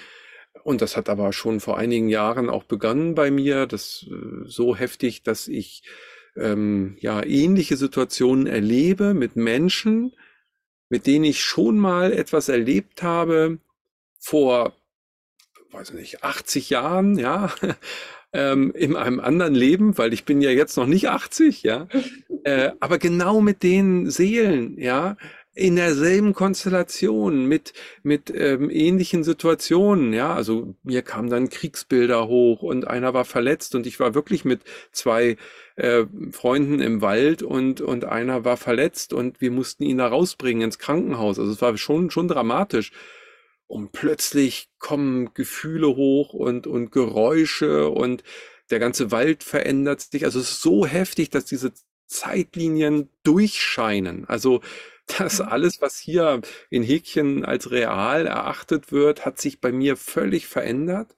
[0.68, 4.76] und das hat aber schon vor einigen Jahren auch begonnen bei mir, das äh, so
[4.76, 5.84] heftig, dass ich
[6.36, 10.12] ähm, ja ähnliche Situationen erlebe mit Menschen,
[10.90, 13.60] mit denen ich schon mal etwas erlebt habe
[14.20, 14.76] vor,
[15.72, 17.50] weiß nicht, 80 Jahren, ja,
[18.34, 21.88] ähm, in einem anderen Leben, weil ich bin ja jetzt noch nicht 80, ja,
[22.44, 25.16] äh, aber genau mit den Seelen, ja,
[25.58, 30.34] in derselben Konstellation mit mit ähm, ähnlichen Situationen ja.
[30.34, 34.62] Also mir kamen dann Kriegsbilder hoch und einer war verletzt und ich war wirklich mit
[34.92, 35.36] zwei
[35.76, 40.62] äh, Freunden im Wald und und einer war verletzt und wir mussten ihn da rausbringen
[40.64, 41.40] ins Krankenhaus.
[41.40, 42.92] Also es war schon schon dramatisch.
[43.66, 48.24] Und plötzlich kommen Gefühle hoch und und Geräusche und
[48.70, 50.24] der ganze Wald verändert sich.
[50.24, 51.74] Also es ist so heftig dass diese
[52.06, 54.26] Zeitlinien durchscheinen.
[54.28, 54.62] Also
[55.08, 55.48] dass mhm.
[55.48, 61.16] alles, was hier in Häkchen als real erachtet wird, hat sich bei mir völlig verändert.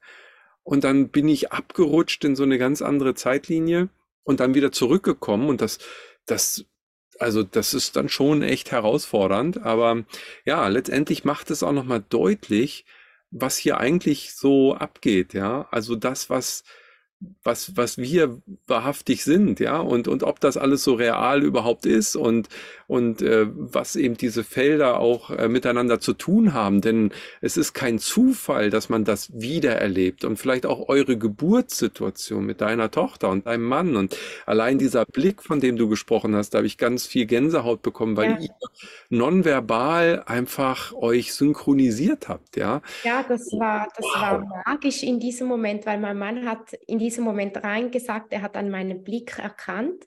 [0.63, 3.89] Und dann bin ich abgerutscht in so eine ganz andere Zeitlinie
[4.23, 5.49] und dann wieder zurückgekommen.
[5.49, 5.80] Und das,
[6.25, 6.65] das,
[7.17, 9.63] also das ist dann schon echt herausfordernd.
[9.63, 10.04] Aber
[10.45, 12.86] ja, letztendlich macht es auch nochmal deutlich,
[13.32, 15.34] was hier eigentlich so abgeht.
[15.34, 16.63] Ja, also das, was,
[17.43, 22.15] was, was wir wahrhaftig sind, ja, und, und ob das alles so real überhaupt ist
[22.15, 22.47] und,
[22.88, 26.79] und äh, was eben diese Felder auch äh, miteinander zu tun haben.
[26.82, 32.62] Denn es ist kein Zufall, dass man das wiedererlebt und vielleicht auch eure Geburtssituation mit
[32.62, 36.60] deiner Tochter und deinem Mann und allein dieser Blick, von dem du gesprochen hast, da
[36.60, 38.39] habe ich ganz viel Gänsehaut bekommen, weil ja.
[38.39, 38.49] ihr
[39.10, 42.82] nonverbal einfach euch synchronisiert habt, ja.
[43.03, 44.21] Ja, das war, das wow.
[44.21, 48.41] war magisch in diesem Moment, weil mein Mann hat in diesem diesem Moment reingesagt, er
[48.41, 50.04] hat an meinem Blick erkannt,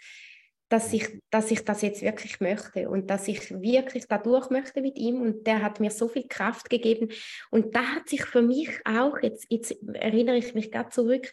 [0.69, 4.97] dass ich, dass ich das jetzt wirklich möchte und dass ich wirklich dadurch möchte mit
[4.97, 7.11] ihm und der hat mir so viel Kraft gegeben.
[7.51, 11.31] Und da hat sich für mich auch, jetzt, jetzt erinnere ich mich gerade zurück,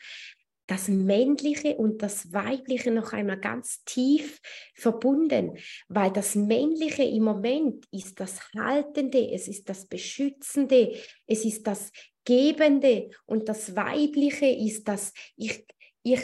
[0.70, 4.40] das Männliche und das Weibliche noch einmal ganz tief
[4.76, 10.94] verbunden, weil das Männliche im Moment ist das Haltende, es ist das Beschützende,
[11.26, 11.92] es ist das
[12.24, 15.66] Gebende und das Weibliche ist das, ich,
[16.04, 16.22] ich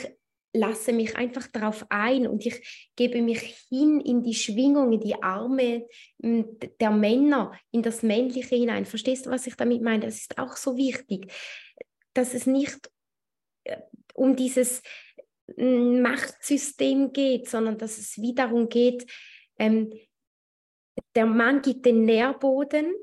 [0.54, 5.22] lasse mich einfach darauf ein und ich gebe mich hin in die Schwingung, in die
[5.24, 5.88] Arme
[6.22, 8.86] hm, der Männer, in das Männliche hinein.
[8.86, 10.06] Verstehst du, was ich damit meine?
[10.06, 11.32] Das ist auch so wichtig,
[12.14, 12.92] dass es nicht
[14.16, 14.82] um dieses
[15.56, 19.06] hm, Machtsystem geht, sondern dass es wiederum geht,
[19.60, 19.94] ähm,
[21.16, 22.94] der Mann gibt den Nährboden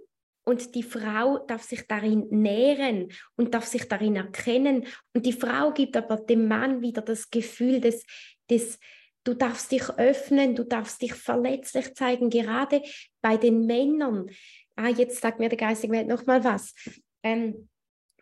[0.44, 4.86] und die Frau darf sich darin nähren und darf sich darin erkennen.
[5.14, 8.04] Und die Frau gibt aber dem Mann wieder das Gefühl des,
[8.50, 8.78] des
[9.24, 12.82] du darfst dich öffnen, du darfst dich verletzlich zeigen, gerade
[13.20, 14.30] bei den Männern.
[14.74, 16.74] Ah, jetzt sagt mir der geistige Welt nochmal was.
[17.22, 17.68] Ähm,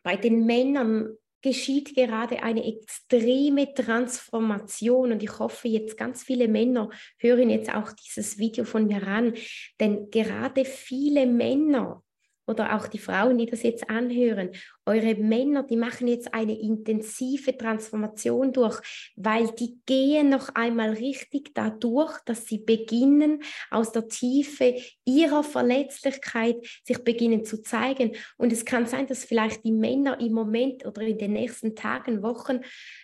[0.03, 5.12] bei den Männern geschieht gerade eine extreme Transformation.
[5.12, 9.35] Und ich hoffe jetzt ganz viele Männer hören jetzt auch dieses Video von mir an,
[9.79, 12.03] denn gerade viele Männer
[12.50, 14.50] oder auch die Frauen, die das jetzt anhören,
[14.84, 18.80] eure Männer, die machen jetzt eine intensive Transformation durch,
[19.14, 26.56] weil die gehen noch einmal richtig dadurch, dass sie beginnen, aus der Tiefe ihrer Verletzlichkeit
[26.84, 28.16] sich beginnen zu zeigen.
[28.36, 32.22] Und es kann sein, dass vielleicht die Männer im Moment oder in den nächsten Tagen,
[32.22, 32.60] Wochen,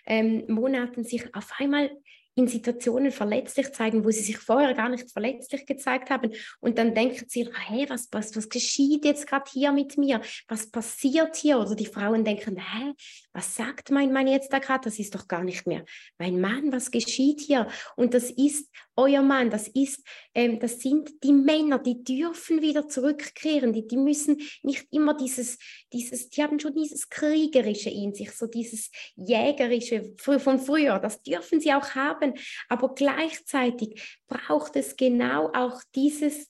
[0.06, 1.90] ähm, Monaten sich auf einmal
[2.36, 6.32] in Situationen verletzlich zeigen, wo sie sich vorher gar nicht verletzlich gezeigt haben.
[6.60, 10.20] Und dann denken sie, hey, was, was, was geschieht jetzt gerade hier mit mir?
[10.46, 11.58] Was passiert hier?
[11.58, 12.92] Oder die Frauen denken, hä,
[13.36, 14.84] was sagt mein Mann jetzt da gerade?
[14.84, 15.84] Das ist doch gar nicht mehr
[16.16, 17.68] mein Mann, was geschieht hier?
[17.94, 20.02] Und das ist euer Mann, das ist,
[20.34, 25.58] ähm, das sind die Männer, die dürfen wieder zurückkehren, die, die müssen nicht immer dieses,
[25.92, 31.60] dieses, die haben schon dieses Kriegerische in sich, so dieses Jägerische von früher, das dürfen
[31.60, 32.32] sie auch haben,
[32.70, 36.48] aber gleichzeitig braucht es genau auch dieses,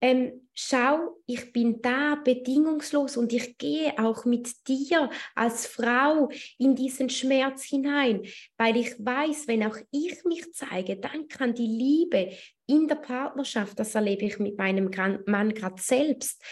[0.00, 6.74] ähm, schau, ich bin da bedingungslos und ich gehe auch mit dir als Frau in
[6.74, 8.22] diesen Schmerz hinein,
[8.56, 12.32] weil ich weiß, wenn auch ich mich zeige, dann kann die Liebe
[12.66, 14.90] in der Partnerschaft, das erlebe ich mit meinem
[15.26, 16.42] Mann gerade selbst,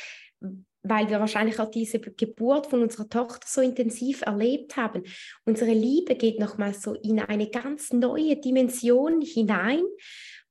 [0.82, 5.02] weil wir wahrscheinlich auch diese Geburt von unserer Tochter so intensiv erlebt haben.
[5.46, 9.82] Unsere Liebe geht nochmal so in eine ganz neue Dimension hinein,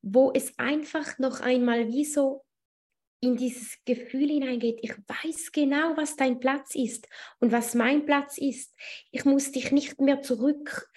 [0.02, 2.43] wo es einfach noch einmal wie so
[3.24, 7.08] in dieses Gefühl hineingeht, ich weiß genau, was dein Platz ist
[7.40, 8.76] und was mein Platz ist.
[9.12, 10.90] Ich muss dich nicht mehr zurück,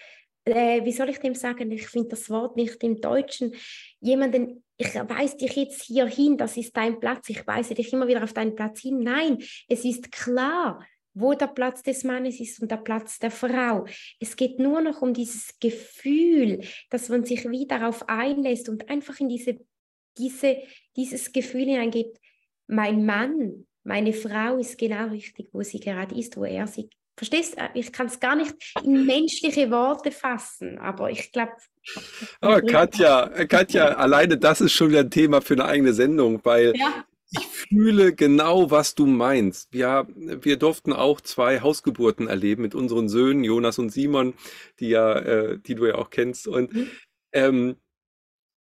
[0.45, 3.55] äh, wie soll ich dem sagen, ich finde das Wort nicht im Deutschen,
[4.01, 8.09] jemanden ich weise dich jetzt hier hin, das ist dein Platz, ich weise dich immer
[8.09, 8.99] wieder auf deinen Platz hin.
[8.99, 13.87] Nein, es ist klar, wo der Platz des Mannes ist und der Platz der Frau.
[14.21, 16.61] Es geht nur noch um dieses Gefühl,
[16.91, 19.59] dass man sich wieder darauf einlässt und einfach in diese,
[20.19, 20.57] diese,
[20.97, 22.19] dieses Gefühl hineingeht,
[22.67, 27.57] mein Mann, meine Frau ist genau richtig, wo sie gerade ist, wo er sie Verstehst
[27.57, 27.63] du?
[27.73, 28.55] Ich kann es gar nicht
[28.85, 31.53] in menschliche Worte fassen, aber ich glaube.
[32.41, 36.75] Aber Katja, Katja, alleine das ist schon wieder ein Thema für eine eigene Sendung, weil
[36.77, 37.07] ja.
[37.31, 39.73] ich fühle genau, was du meinst.
[39.73, 44.35] Wir, wir durften auch zwei Hausgeburten erleben mit unseren Söhnen, Jonas und Simon,
[44.79, 46.47] die ja, äh, die du ja auch kennst.
[46.47, 46.91] Und mhm.
[47.33, 47.77] ähm,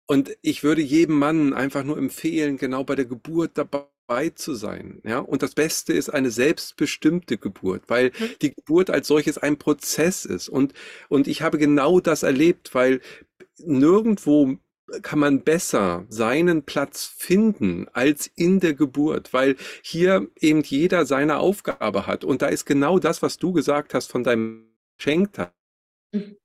[0.06, 5.00] und ich würde jedem Mann einfach nur empfehlen, genau bei der Geburt dabei zu sein.
[5.04, 5.18] Ja?
[5.18, 8.30] Und das Beste ist eine selbstbestimmte Geburt, weil mhm.
[8.40, 10.48] die Geburt als solches ein Prozess ist.
[10.48, 10.74] Und,
[11.08, 13.00] und ich habe genau das erlebt, weil
[13.58, 14.56] nirgendwo
[15.02, 21.38] kann man besser seinen Platz finden als in der Geburt, weil hier eben jeder seine
[21.38, 22.22] Aufgabe hat.
[22.22, 25.30] Und da ist genau das, was du gesagt hast von deinem Geschenk
[26.12, 26.36] mhm.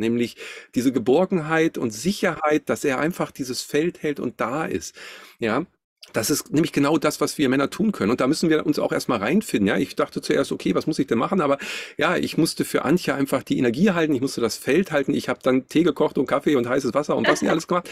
[0.00, 0.36] Nämlich
[0.74, 4.94] diese Geborgenheit und Sicherheit, dass er einfach dieses Feld hält und da ist.
[5.38, 5.66] Ja,
[6.12, 8.10] das ist nämlich genau das, was wir Männer tun können.
[8.10, 9.68] Und da müssen wir uns auch erstmal reinfinden.
[9.68, 11.40] Ja, ich dachte zuerst, okay, was muss ich denn machen?
[11.40, 11.58] Aber
[11.98, 14.14] ja, ich musste für Antje einfach die Energie halten.
[14.14, 15.14] Ich musste das Feld halten.
[15.14, 17.88] Ich habe dann Tee gekocht und Kaffee und heißes Wasser und was nicht alles gemacht.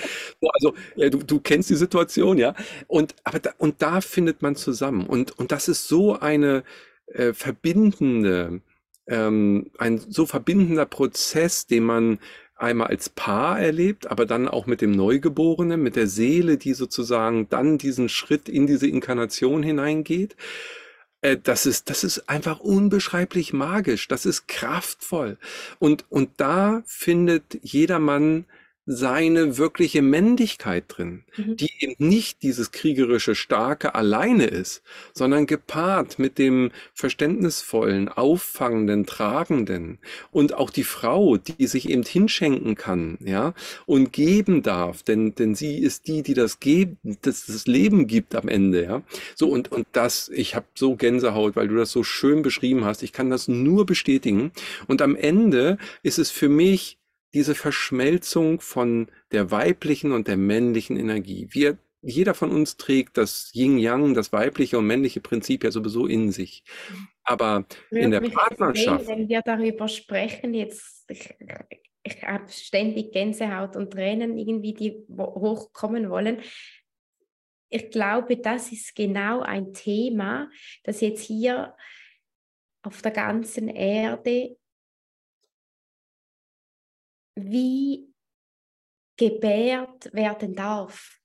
[0.55, 2.55] Also ja, du, du kennst die Situation, ja.
[2.87, 5.07] Und aber da, und da findet man zusammen.
[5.07, 6.65] Und und das ist so eine
[7.07, 8.61] äh, verbindende,
[9.09, 12.19] ähm, ein so verbindender Prozess, den man
[12.57, 17.49] einmal als Paar erlebt, aber dann auch mit dem Neugeborenen, mit der Seele, die sozusagen
[17.49, 20.37] dann diesen Schritt in diese Inkarnation hineingeht.
[21.21, 24.09] Äh, das ist, das ist einfach unbeschreiblich magisch.
[24.09, 25.39] Das ist kraftvoll.
[25.79, 28.45] Und, und da findet jedermann
[28.91, 31.57] seine wirkliche Männlichkeit drin, mhm.
[31.57, 34.83] die eben nicht dieses kriegerische Starke alleine ist,
[35.13, 39.99] sondern gepaart mit dem verständnisvollen, auffangenden, tragenden
[40.31, 43.53] und auch die Frau, die sich eben hinschenken kann, ja,
[43.85, 48.35] und geben darf, denn, denn sie ist die, die das geben, das, das Leben gibt
[48.35, 49.03] am Ende, ja.
[49.35, 53.03] So und, und das, ich habe so Gänsehaut, weil du das so schön beschrieben hast.
[53.03, 54.51] Ich kann das nur bestätigen.
[54.87, 56.98] Und am Ende ist es für mich
[57.35, 61.49] diese Verschmelzung von der weiblichen und der männlichen Energie.
[61.51, 66.33] Wir, jeder von uns trägt das Yin-Yang, das weibliche und männliche Prinzip ja sowieso in
[66.33, 66.65] sich.
[67.25, 69.07] Aber in der Partnerschaft.
[69.07, 71.35] Sehen, wenn wir darüber sprechen, jetzt, ich,
[72.03, 76.41] ich habe ständig Gänsehaut und Tränen irgendwie, die hochkommen wollen.
[77.71, 80.51] Ich glaube, das ist genau ein Thema,
[80.85, 81.75] das jetzt hier
[82.83, 84.57] auf der ganzen Erde
[87.45, 88.13] wie
[89.17, 91.19] gebärt werden darf.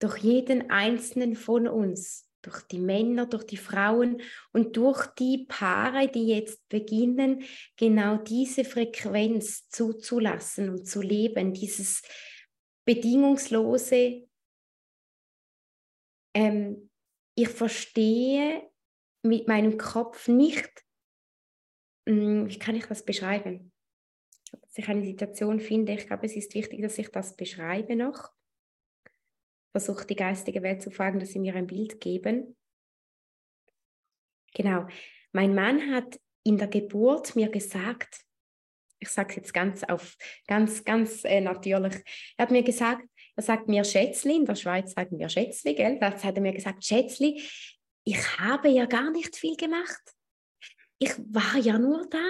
[0.00, 4.22] Durch jeden einzelnen von uns, durch die Männer, durch die Frauen
[4.52, 7.42] und durch die Paare, die jetzt beginnen,
[7.76, 12.02] genau diese Frequenz zuzulassen und zu leben, dieses
[12.86, 14.28] bedingungslose,
[16.34, 16.90] ähm,
[17.34, 18.70] ich verstehe
[19.22, 20.84] mit meinem Kopf nicht,
[22.08, 23.72] hm, wie kann ich das beschreiben?
[24.78, 28.30] Dass ich eine Situation finde, ich glaube, es ist wichtig, dass ich das beschreibe noch.
[29.72, 32.56] Versuche die geistige Welt zu fragen, dass sie mir ein Bild geben.
[34.54, 34.86] Genau.
[35.32, 38.20] Mein Mann hat in der Geburt mir gesagt,
[39.00, 40.16] ich sage es jetzt ganz auf,
[40.46, 41.94] ganz, ganz äh, natürlich.
[42.36, 43.04] Er hat mir gesagt,
[43.34, 45.98] er sagt mir Schätzli, in der Schweiz sagen wir Schätzli, gell?
[45.98, 47.42] Das hat er mir gesagt, Schätzli,
[48.04, 50.14] ich habe ja gar nicht viel gemacht.
[50.98, 52.26] Ich war ja nur da.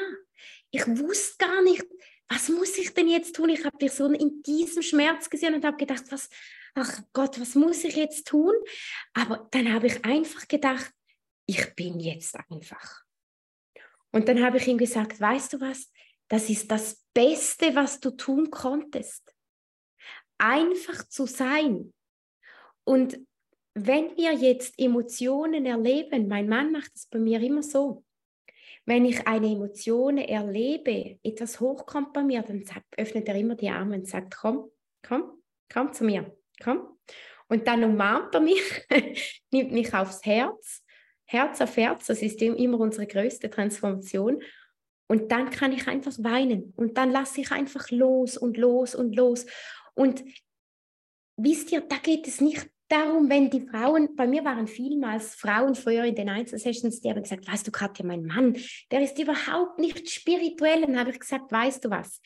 [0.70, 1.84] Ich wusste gar nicht,
[2.29, 3.49] was muss ich denn jetzt tun?
[3.49, 6.29] Ich habe dich so in diesem Schmerz gesehen und habe gedacht, was,
[6.74, 8.55] ach Gott, was muss ich jetzt tun?
[9.14, 10.93] Aber dann habe ich einfach gedacht,
[11.47, 13.03] ich bin jetzt einfach.
[14.12, 15.91] Und dann habe ich ihm gesagt, weißt du was?
[16.29, 19.35] Das ist das Beste, was du tun konntest.
[20.37, 21.93] Einfach zu sein.
[22.85, 23.18] Und
[23.74, 28.05] wenn wir jetzt Emotionen erleben, mein Mann macht es bei mir immer so,
[28.89, 33.68] wenn ich eine Emotion erlebe, etwas hochkommt bei mir, dann sagt, öffnet er immer die
[33.68, 34.70] Arme und sagt, komm,
[35.07, 36.97] komm, komm zu mir, komm.
[37.49, 38.62] Und dann umarmt er mich,
[39.53, 40.82] nimmt mich aufs Herz,
[41.26, 44.43] Herz auf Herz, das ist immer unsere größte Transformation.
[45.07, 49.14] Und dann kann ich einfach weinen und dann lasse ich einfach los und los und
[49.14, 49.45] los.
[49.95, 50.24] Und
[51.36, 55.74] wisst ihr, da geht es nicht darum, wenn die Frauen, bei mir waren vielmals Frauen
[55.74, 58.57] früher in den Einzelsessions, die haben gesagt, weißt du, Katja, mein Mann,
[58.91, 60.84] der ist überhaupt nicht spirituell.
[60.84, 62.20] Und habe ich gesagt, weißt du was,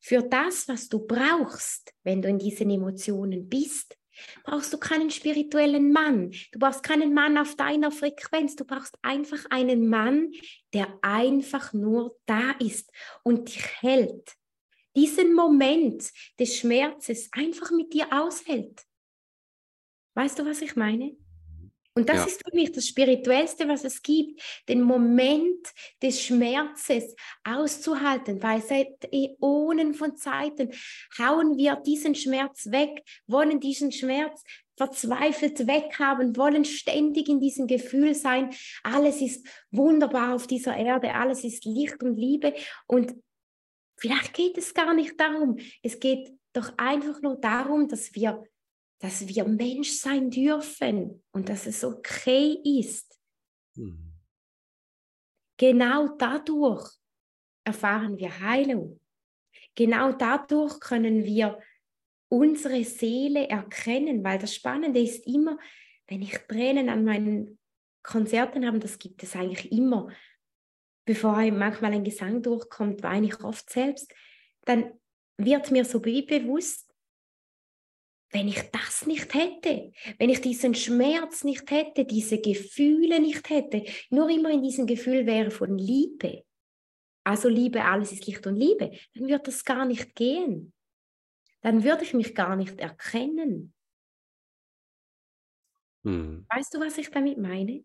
[0.00, 3.96] für das, was du brauchst, wenn du in diesen Emotionen bist,
[4.44, 6.30] brauchst du keinen spirituellen Mann.
[6.52, 8.54] Du brauchst keinen Mann auf deiner Frequenz.
[8.54, 10.32] Du brauchst einfach einen Mann,
[10.72, 12.90] der einfach nur da ist
[13.22, 14.34] und dich hält.
[14.96, 16.08] Diesen Moment
[16.38, 18.84] des Schmerzes einfach mit dir aushält.
[20.14, 21.16] Weißt du, was ich meine?
[21.96, 22.24] Und das ja.
[22.24, 25.68] ist für mich das Spirituellste, was es gibt, den Moment
[26.02, 30.72] des Schmerzes auszuhalten, weil seit Äonen von Zeiten
[31.18, 34.42] hauen wir diesen Schmerz weg, wollen diesen Schmerz
[34.76, 38.52] verzweifelt weghaben, wollen ständig in diesem Gefühl sein,
[38.82, 42.54] alles ist wunderbar auf dieser Erde, alles ist Licht und Liebe
[42.88, 43.14] und
[43.96, 48.42] vielleicht geht es gar nicht darum, es geht doch einfach nur darum, dass wir
[49.04, 53.20] dass wir Mensch sein dürfen und dass es okay ist.
[53.76, 54.14] Mhm.
[55.58, 56.90] Genau dadurch
[57.64, 58.98] erfahren wir Heilung.
[59.74, 61.60] Genau dadurch können wir
[62.30, 65.58] unsere Seele erkennen, weil das Spannende ist immer,
[66.06, 67.58] wenn ich Tränen an meinen
[68.02, 70.08] Konzerten habe, das gibt es eigentlich immer,
[71.04, 74.10] bevor manchmal ein Gesang durchkommt, weine ich oft selbst,
[74.64, 74.98] dann
[75.36, 76.93] wird mir so bewusst,
[78.34, 83.84] wenn ich das nicht hätte, wenn ich diesen Schmerz nicht hätte, diese Gefühle nicht hätte,
[84.10, 86.44] nur immer in diesem Gefühl wäre von Liebe,
[87.24, 90.72] also Liebe, alles ist Licht und Liebe, dann würde das gar nicht gehen.
[91.62, 93.72] Dann würde ich mich gar nicht erkennen.
[96.04, 96.44] Hm.
[96.54, 97.84] Weißt du, was ich damit meine?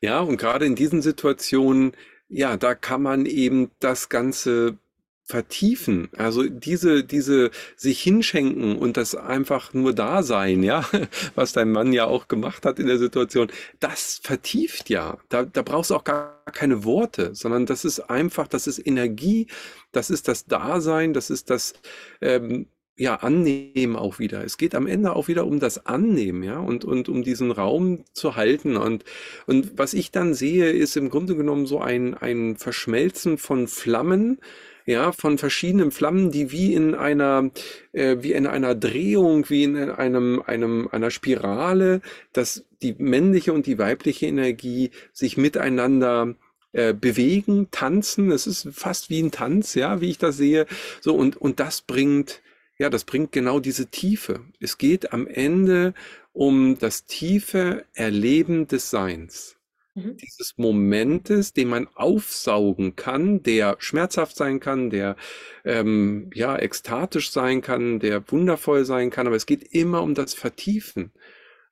[0.00, 1.96] Ja, und gerade in diesen Situationen,
[2.28, 4.78] ja, da kann man eben das Ganze
[5.26, 10.88] vertiefen, also diese, diese sich hinschenken und das einfach nur da sein, ja,
[11.34, 13.48] was dein Mann ja auch gemacht hat in der Situation,
[13.80, 15.18] das vertieft ja.
[15.28, 19.48] Da, da brauchst du auch gar keine Worte, sondern das ist einfach, das ist Energie,
[19.90, 21.74] das ist das Dasein, das ist das,
[22.20, 24.44] ähm, ja, annehmen auch wieder.
[24.44, 28.04] Es geht am Ende auch wieder um das Annehmen, ja, und, und um diesen Raum
[28.12, 28.76] zu halten.
[28.76, 29.04] Und,
[29.46, 34.38] und was ich dann sehe, ist im Grunde genommen so ein, ein Verschmelzen von Flammen,
[34.86, 37.50] ja, von verschiedenen Flammen, die wie in einer,
[37.92, 42.00] äh, wie in einer Drehung, wie in einem, einem, einer Spirale,
[42.32, 46.36] dass die männliche und die weibliche Energie sich miteinander
[46.72, 48.30] äh, bewegen, tanzen.
[48.30, 50.66] Es ist fast wie ein Tanz, ja, wie ich das sehe.
[51.00, 52.42] So, und, und das bringt,
[52.78, 54.40] ja, das bringt genau diese Tiefe.
[54.60, 55.94] Es geht am Ende
[56.32, 59.55] um das tiefe Erleben des Seins.
[59.96, 60.18] Mhm.
[60.18, 65.16] dieses Momentes, den man aufsaugen kann, der schmerzhaft sein kann, der
[65.64, 70.34] ähm, ja ekstatisch sein kann, der wundervoll sein kann, aber es geht immer um das
[70.34, 71.12] Vertiefen.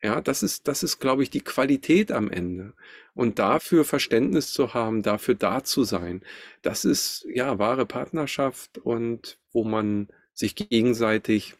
[0.02, 2.72] Ja, das ist, das ist, glaube ich, die Qualität am Ende.
[3.14, 6.22] Und dafür Verständnis zu haben, dafür da zu sein,
[6.62, 11.56] das ist ja wahre Partnerschaft und wo man sich gegenseitig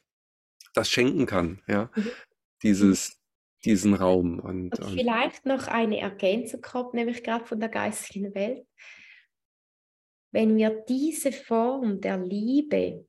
[0.73, 1.61] das schenken kann.
[1.69, 2.11] Ja, mhm.
[2.63, 3.19] dieses,
[3.65, 4.39] diesen Raum.
[4.39, 8.67] Und, und vielleicht noch eine Ergänzung kommt, nämlich gerade von der geistigen Welt.
[10.33, 13.07] Wenn wir diese Form der Liebe,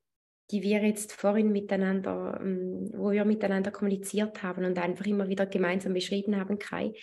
[0.51, 5.47] die wir jetzt vorhin miteinander, ähm, wo wir miteinander kommuniziert haben und einfach immer wieder
[5.47, 6.93] gemeinsam beschrieben haben, Kai,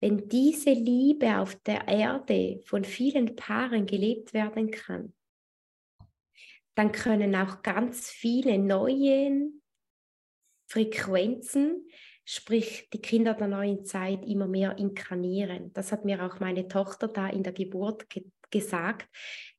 [0.00, 5.14] wenn diese Liebe auf der Erde von vielen Paaren gelebt werden kann,
[6.74, 9.50] dann können auch ganz viele neue
[10.66, 11.88] Frequenzen
[12.24, 15.72] sprich die Kinder der neuen Zeit immer mehr inkarnieren.
[15.72, 19.08] Das hat mir auch meine Tochter da in der Geburt ge gesagt,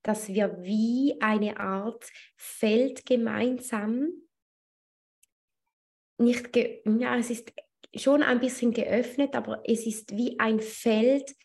[0.03, 2.05] dass wir wie eine Art
[2.37, 4.07] Feld gemeinsam
[6.17, 7.51] nicht, ja, es ist
[7.93, 11.35] schon ein bisschen geöffnet, aber es ist wie ein Feld,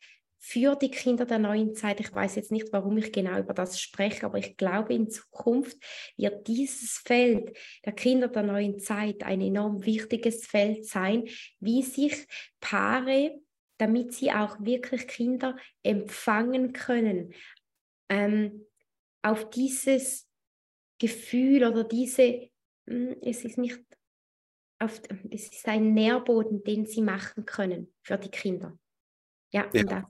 [0.42, 2.00] für die Kinder der neuen Zeit.
[2.00, 5.76] Ich weiß jetzt nicht, warum ich genau über das spreche, aber ich glaube, in Zukunft
[6.16, 11.28] wird dieses Feld der Kinder der neuen Zeit ein enorm wichtiges Feld sein,
[11.60, 12.26] wie sich
[12.58, 13.38] Paare,
[13.76, 17.34] damit sie auch wirklich Kinder empfangen können,
[18.08, 18.66] ähm,
[19.22, 20.26] auf dieses
[20.98, 22.48] Gefühl oder diese,
[22.86, 23.78] hm, es ist nicht
[24.78, 28.78] auf, es ist ein Nährboden, den sie machen können für die Kinder.
[29.52, 30.08] Ja, ja.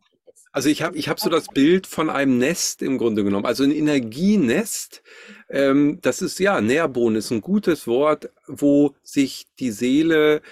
[0.52, 3.62] Also ich habe ich hab so das Bild von einem Nest im Grunde genommen, also
[3.62, 5.02] ein Energienest.
[5.48, 10.42] Ähm, das ist ja, Nährboden ist ein gutes Wort, wo sich die Seele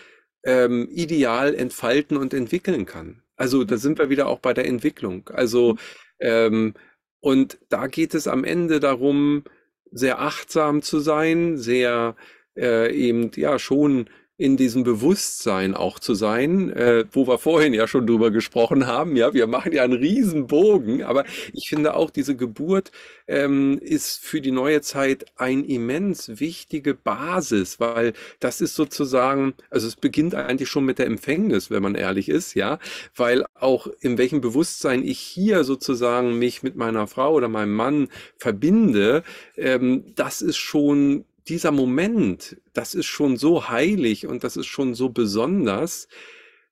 [0.44, 3.22] ähm, ideal entfalten und entwickeln kann.
[3.36, 5.28] Also da sind wir wieder auch bei der Entwicklung.
[5.30, 5.78] Also mhm.
[6.20, 6.74] ähm,
[7.20, 9.44] und da geht es am Ende darum,
[9.90, 12.14] sehr achtsam zu sein, sehr
[12.56, 14.08] äh, eben ja schon
[14.38, 19.16] in diesem Bewusstsein auch zu sein, äh, wo wir vorhin ja schon drüber gesprochen haben.
[19.16, 22.92] Ja, wir machen ja einen Riesenbogen, aber ich finde auch diese Geburt
[23.26, 29.88] ähm, ist für die neue Zeit ein immens wichtige Basis, weil das ist sozusagen, also
[29.88, 32.78] es beginnt eigentlich schon mit der Empfängnis, wenn man ehrlich ist, ja,
[33.16, 38.08] weil auch in welchem Bewusstsein ich hier sozusagen mich mit meiner Frau oder meinem Mann
[38.36, 39.24] verbinde,
[39.56, 44.94] ähm, das ist schon dieser Moment, das ist schon so heilig und das ist schon
[44.94, 46.08] so besonders,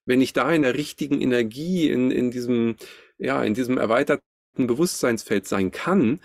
[0.05, 2.77] wenn ich da in der richtigen Energie, in, in diesem,
[3.19, 4.23] ja, in diesem erweiterten
[4.57, 6.21] Bewusstseinsfeld sein kann,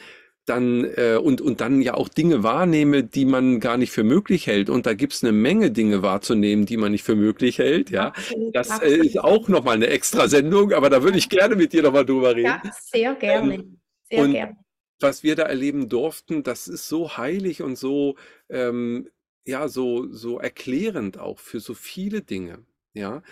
[0.45, 4.47] dann äh, und, und dann ja auch Dinge wahrnehme, die man gar nicht für möglich
[4.47, 4.69] hält.
[4.69, 7.89] Und da gibt es eine Menge Dinge wahrzunehmen, die man nicht für möglich hält.
[7.91, 8.11] Ja,
[8.53, 11.83] das äh, ist auch nochmal eine extra Sendung, aber da würde ich gerne mit dir
[11.83, 12.45] nochmal drüber reden.
[12.45, 13.55] Ja, sehr gerne.
[13.55, 13.79] Ähm,
[14.09, 14.57] sehr und, gerne
[15.01, 18.15] was wir da erleben durften, das ist so heilig und so,
[18.49, 19.09] ähm,
[19.45, 22.65] ja, so, so erklärend auch für so viele Dinge.
[22.93, 23.23] Ja,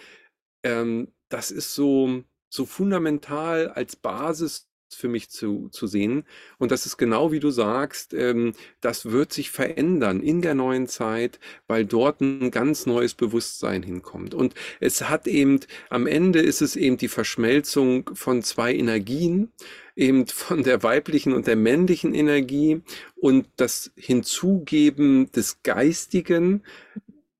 [0.63, 6.23] ähm, das ist so, so fundamental als Basis für mich zu, zu sehen.
[6.57, 10.87] Und das ist genau wie du sagst, ähm, das wird sich verändern in der neuen
[10.87, 14.33] Zeit, weil dort ein ganz neues Bewusstsein hinkommt.
[14.33, 15.59] Und es hat eben,
[15.89, 19.51] am Ende ist es eben die Verschmelzung von zwei Energien,
[19.99, 22.81] eben von der weiblichen und der männlichen Energie
[23.15, 26.63] und das Hinzugeben des Geistigen,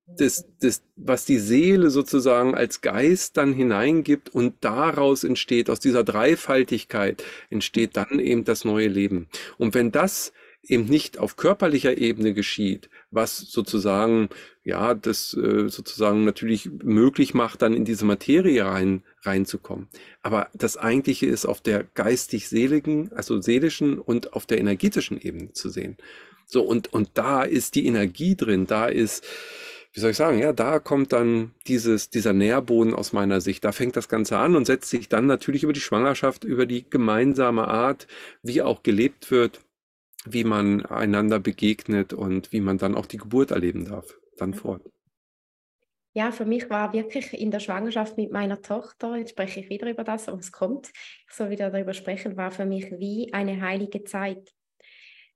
[0.08, 6.04] des, des, was die Seele sozusagen als Geist dann hineingibt und daraus entsteht, aus dieser
[6.04, 9.30] Dreifaltigkeit entsteht dann eben das neue Leben.
[9.58, 10.34] Und wenn das
[10.70, 14.30] eben nicht auf körperlicher Ebene geschieht, was sozusagen,
[14.64, 19.88] ja, das äh, sozusagen natürlich möglich macht, dann in diese Materie rein, reinzukommen.
[20.22, 25.70] Aber das Eigentliche ist auf der geistig-seeligen, also seelischen und auf der energetischen Ebene zu
[25.70, 25.98] sehen.
[26.46, 29.24] So, und, und da ist die Energie drin, da ist,
[29.94, 33.64] wie soll ich sagen, ja, da kommt dann dieses, dieser Nährboden aus meiner Sicht.
[33.64, 36.90] Da fängt das Ganze an und setzt sich dann natürlich über die Schwangerschaft, über die
[36.90, 38.08] gemeinsame Art,
[38.44, 39.62] wie auch gelebt wird,
[40.26, 44.84] wie man einander begegnet und wie man dann auch die Geburt erleben darf, dann fort.
[46.14, 49.90] Ja, für mich war wirklich in der Schwangerschaft mit meiner Tochter, jetzt spreche ich wieder
[49.90, 53.62] über das, aber es kommt, ich soll wieder darüber sprechen, war für mich wie eine
[53.62, 54.54] heilige Zeit.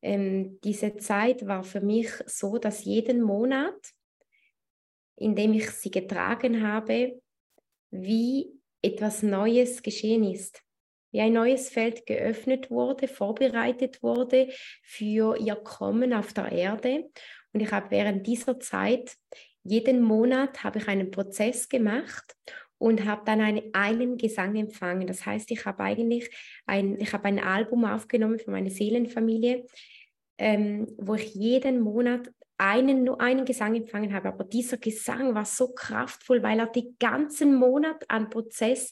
[0.02, 3.94] Ähm, diese Zeit war für mich so, dass jeden Monat
[5.16, 7.22] indem ich sie getragen habe,
[7.92, 10.63] wie etwas Neues geschehen ist,
[11.14, 14.50] wie ein neues Feld geöffnet wurde, vorbereitet wurde
[14.84, 17.06] für ihr Kommen auf der Erde.
[17.54, 19.16] Und ich habe während dieser Zeit,
[19.64, 22.36] jeden Monat habe ich einen Prozess gemacht
[22.80, 25.06] und habe dann eine, einen Gesang empfangen.
[25.06, 26.36] Das heißt, ich habe eigentlich
[26.66, 29.66] ein, ich habe ein Album aufgenommen für meine Seelenfamilie,
[30.40, 32.30] ähm, wo ich jeden Monat
[32.64, 36.96] einen, nur einen Gesang empfangen habe, aber dieser Gesang war so kraftvoll, weil er den
[36.98, 38.92] ganzen Monat an Prozess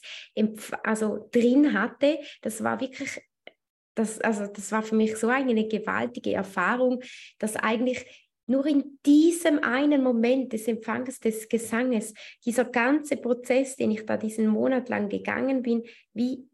[0.82, 2.18] also drin hatte.
[2.42, 3.20] Das war wirklich,
[3.94, 7.02] das, also das war für mich so eine gewaltige Erfahrung,
[7.38, 8.04] dass eigentlich
[8.46, 12.12] nur in diesem einen Moment des Empfangs des Gesanges,
[12.44, 16.46] dieser ganze Prozess, den ich da diesen Monat lang gegangen bin, wie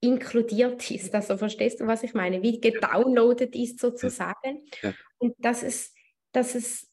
[0.00, 1.14] inkludiert ist.
[1.14, 2.42] Also verstehst du, was ich meine?
[2.42, 4.64] Wie gedownloadet ist sozusagen.
[4.82, 4.94] Ja.
[5.18, 5.94] Und das ist
[6.32, 6.88] dass es,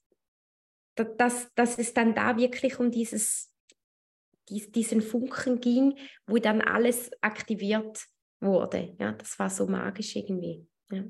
[0.95, 3.53] dass, dass es dann da wirklich um dieses,
[4.49, 8.05] dies, diesen Funken ging, wo dann alles aktiviert
[8.39, 8.95] wurde.
[8.99, 10.67] Ja, das war so magisch irgendwie.
[10.91, 11.03] Ja.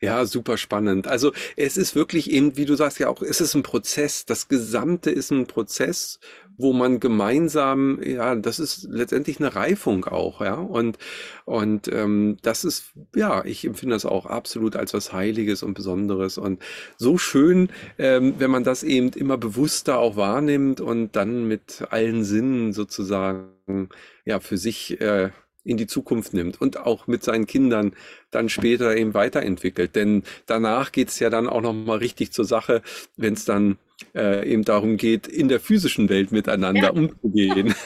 [0.00, 1.06] Ja, super spannend.
[1.06, 4.26] Also es ist wirklich eben, wie du sagst ja auch, es ist ein Prozess.
[4.26, 6.18] Das Gesamte ist ein Prozess,
[6.58, 10.54] wo man gemeinsam, ja, das ist letztendlich eine Reifung auch, ja.
[10.54, 10.98] Und,
[11.44, 16.36] und ähm, das ist, ja, ich empfinde das auch absolut als was Heiliges und Besonderes.
[16.36, 16.60] Und
[16.96, 22.24] so schön, ähm, wenn man das eben immer bewusster auch wahrnimmt und dann mit allen
[22.24, 23.88] Sinnen sozusagen,
[24.24, 25.30] ja, für sich äh,
[25.64, 27.94] in die Zukunft nimmt und auch mit seinen Kindern
[28.30, 29.94] dann später eben weiterentwickelt.
[29.94, 32.82] Denn danach geht es ja dann auch nochmal richtig zur Sache,
[33.16, 33.78] wenn es dann
[34.14, 36.90] äh, eben darum geht, in der physischen Welt miteinander ja.
[36.90, 37.74] umzugehen.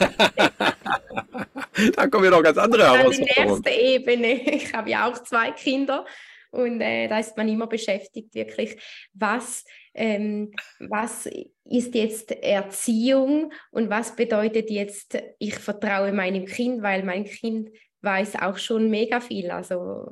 [1.95, 3.63] da kommen ja noch ganz andere Herausforderungen.
[3.63, 4.55] Die nächste Ebene.
[4.55, 6.05] Ich habe ja auch zwei Kinder
[6.53, 8.77] und äh, da ist man immer beschäftigt, wirklich,
[9.13, 11.27] was, ähm, was
[11.65, 17.71] ist jetzt Erziehung und was bedeutet jetzt, ich vertraue meinem Kind, weil mein Kind
[18.03, 19.49] weiß auch schon mega viel.
[19.51, 20.11] Also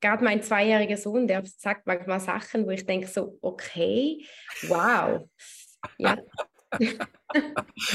[0.00, 4.24] gerade mein zweijähriger Sohn, der sagt manchmal Sachen, wo ich denke so, okay,
[4.68, 5.28] wow.
[5.98, 6.16] Ja,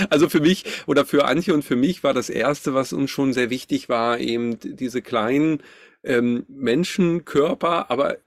[0.10, 3.34] also für mich oder für Antje und für mich war das Erste, was uns schon
[3.34, 5.64] sehr wichtig war, eben diese kleinen
[6.04, 8.18] ähm, Menschenkörper, aber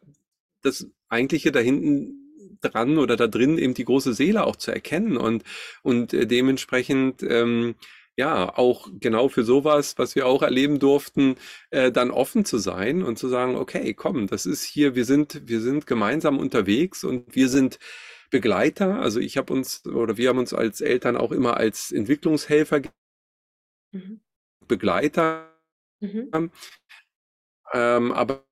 [0.62, 5.16] das eigentliche da hinten dran oder da drin eben die große Seele auch zu erkennen
[5.16, 5.44] und,
[5.82, 7.74] und äh, dementsprechend ähm,
[8.16, 11.36] ja, auch genau für sowas, was wir auch erleben durften,
[11.70, 15.48] äh, dann offen zu sein und zu sagen, okay, komm, das ist hier, wir sind,
[15.48, 17.78] wir sind gemeinsam unterwegs und wir sind
[18.30, 19.00] Begleiter.
[19.00, 22.82] Also ich habe uns oder wir haben uns als Eltern auch immer als Entwicklungshelfer,
[23.92, 24.20] mhm.
[24.66, 25.50] Begleiter,
[26.00, 26.50] mhm.
[27.72, 28.44] ähm, aber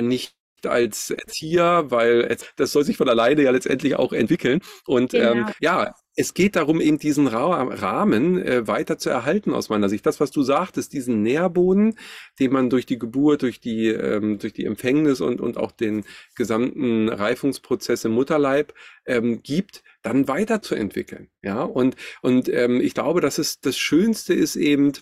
[0.00, 4.60] nicht als Erzieher, weil das soll sich von alleine ja letztendlich auch entwickeln.
[4.86, 5.48] Und ähm, genau.
[5.48, 10.04] ähm, ja, es geht darum, eben diesen Rahmen äh, weiter zu erhalten aus meiner Sicht.
[10.04, 11.96] Das, was du sagtest, diesen Nährboden,
[12.38, 16.04] den man durch die Geburt, durch die, ähm, durch die Empfängnis und, und auch den
[16.34, 18.74] gesamten Reifungsprozess im Mutterleib
[19.06, 21.28] ähm, gibt, dann weiterzuentwickeln.
[21.42, 24.92] Ja, und, und ähm, ich glaube, dass es das Schönste ist eben,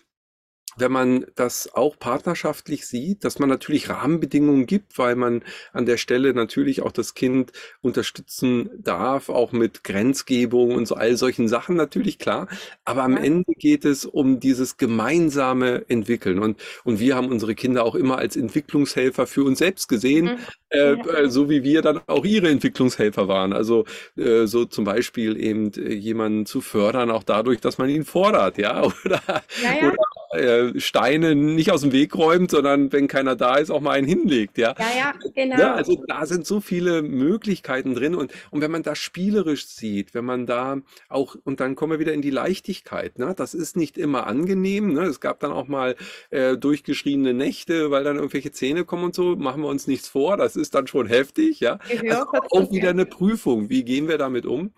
[0.79, 5.97] wenn man das auch partnerschaftlich sieht, dass man natürlich Rahmenbedingungen gibt, weil man an der
[5.97, 11.77] Stelle natürlich auch das Kind unterstützen darf, auch mit Grenzgebung und so all solchen Sachen
[11.77, 12.49] natürlich klar.
[12.85, 13.25] Aber am ja.
[13.25, 18.19] Ende geht es um dieses gemeinsame Entwickeln und, und wir haben unsere Kinder auch immer
[18.19, 20.39] als Entwicklungshelfer für uns selbst gesehen, mhm.
[20.71, 23.53] äh, äh, so wie wir dann auch ihre Entwicklungshelfer waren.
[23.53, 23.85] Also
[24.17, 28.59] äh, so zum Beispiel eben äh, jemanden zu fördern, auch dadurch, dass man ihn fordert,
[28.59, 29.23] ja, oder,
[29.63, 29.89] ja, ja.
[29.89, 33.93] oder äh, Steine nicht aus dem Weg räumt, sondern wenn keiner da ist, auch mal
[33.93, 34.59] einen hinlegt.
[34.59, 35.59] Ja, ja, ja genau.
[35.59, 40.15] Ja, also da sind so viele Möglichkeiten drin und, und wenn man das spielerisch sieht,
[40.15, 43.35] wenn man da auch, und dann kommen wir wieder in die Leichtigkeit, ne?
[43.37, 44.93] das ist nicht immer angenehm.
[44.93, 45.03] Ne?
[45.05, 45.97] Es gab dann auch mal
[46.31, 50.37] äh, durchgeschriebene Nächte, weil dann irgendwelche Zähne kommen und so, machen wir uns nichts vor,
[50.37, 51.61] das ist dann schon heftig.
[51.61, 51.79] Ja,
[52.11, 54.73] also auch wieder eine Prüfung, wie gehen wir damit um?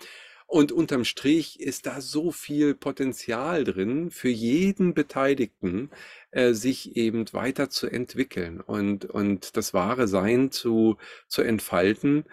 [0.50, 5.90] Und unterm Strich ist da so viel Potenzial drin für jeden Beteiligten,
[6.32, 10.96] äh, sich eben weiterzuentwickeln und, und das wahre Sein zu,
[11.28, 12.24] zu entfalten.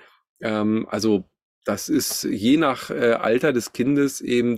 [0.41, 1.30] Ähm, also
[1.63, 4.57] das ist je nach äh, Alter des Kindes eben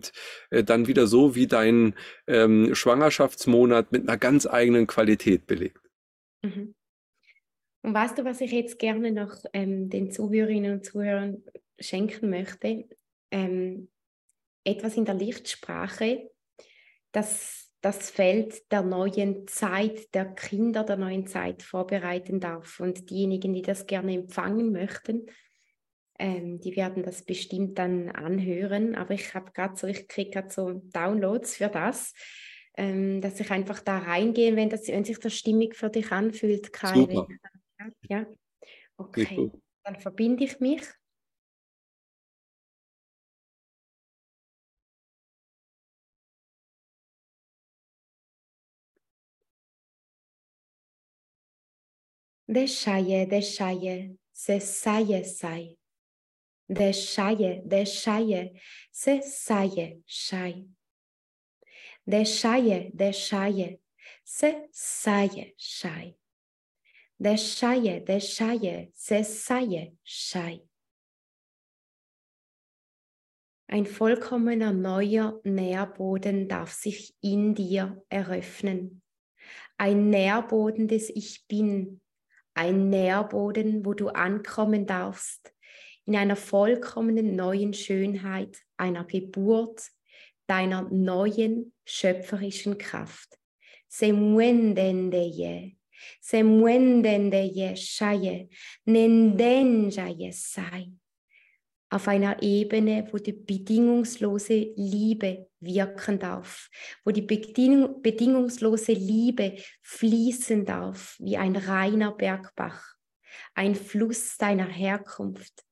[0.52, 1.96] äh, dann wieder so wie dein
[2.28, 5.82] ähm, Schwangerschaftsmonat mit einer ganz eigenen Qualität belegt.
[6.44, 6.76] Mhm.
[7.82, 11.44] Und weißt du, was ich jetzt gerne noch ähm, den Zuhörerinnen und Zuhörern
[11.78, 12.86] schenken möchte?
[13.32, 13.90] Ähm,
[14.64, 16.30] etwas in der Lichtsprache,
[17.12, 22.80] das das Feld der neuen Zeit, der Kinder der neuen Zeit vorbereiten darf.
[22.80, 25.28] Und diejenigen, die das gerne empfangen möchten,
[26.18, 28.96] ähm, die werden das bestimmt dann anhören.
[28.96, 32.14] Aber ich habe gerade so, ich kriege gerade so Downloads für das,
[32.76, 36.74] ähm, dass ich einfach da reingehe, wenn, das, wenn sich das stimmig für dich anfühlt,
[36.74, 36.94] Kai.
[36.94, 37.28] Super.
[38.10, 38.26] Ja,
[38.98, 39.52] okay.
[39.86, 40.82] Dann verbinde ich mich.
[52.50, 55.78] Deixai-je, deixai-je, se saie, sai.
[56.68, 58.60] Deixai-je, deixai-je,
[58.92, 60.68] se saie, sai.
[62.08, 63.80] Deixai-je, deixai-je,
[64.24, 66.16] se saie, sai.
[67.20, 70.62] Deixai-je, deixai-je, se saie, sai.
[73.68, 79.04] Ein vollkommener neuer Nährboden darf sich in dir eröffnen.
[79.78, 82.02] Ein Nährboden des Ich Bin,
[82.60, 85.54] ein Nährboden, wo du ankommen darfst,
[86.06, 89.82] in einer vollkommenen neuen Schönheit einer Geburt,
[90.46, 93.38] deiner neuen schöpferischen Kraft.
[93.88, 95.78] Se muendendeye,
[96.20, 98.50] se muendendeye shaye,
[98.86, 100.92] nendenjaye sai
[101.90, 106.70] auf einer Ebene, wo die bedingungslose Liebe wirken darf,
[107.04, 112.96] wo die Bedingung, bedingungslose Liebe fließen darf wie ein reiner Bergbach,
[113.56, 115.64] ein Fluss deiner Herkunft,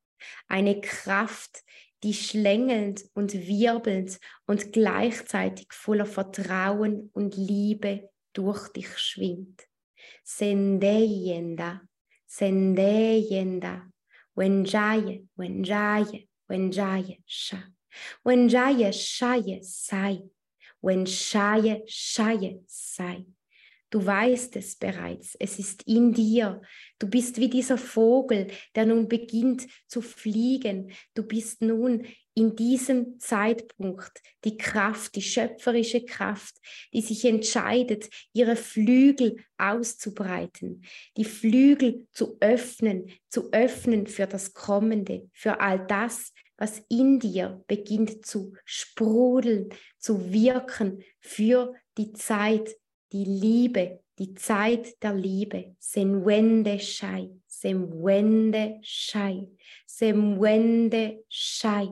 [0.47, 1.63] eine Kraft,
[2.03, 9.67] die schlängelnd und wirbelnd und gleichzeitig voller Vertrauen und Liebe durch dich schwingt.
[10.23, 11.81] Sendeyenda,
[12.25, 13.87] sendeyenda,
[14.37, 17.57] Wenjaye, Wenjaye, Wenjaye, Sha.
[18.25, 20.21] Wenjaye, Shaye, Sai.
[20.83, 23.25] Wenshaye, Shaye, Sai.
[23.89, 26.61] Du weißt es bereits, es ist in dir.
[26.99, 30.91] Du bist wie dieser Vogel, der nun beginnt zu fliegen.
[31.13, 36.55] Du bist nun in diesem Zeitpunkt die Kraft, die schöpferische Kraft,
[36.93, 40.83] die sich entscheidet, ihre Flügel auszubreiten,
[41.15, 47.63] die Flügel zu öffnen, zu öffnen für das Kommende, für all das, was in dir
[47.67, 52.75] beginnt zu sprudeln, zu wirken für die Zeit,
[53.11, 55.75] die Liebe, die Zeit der Liebe.
[55.79, 59.47] Senwende Shai, Senwende Shai,
[59.85, 61.89] Senwende Shai,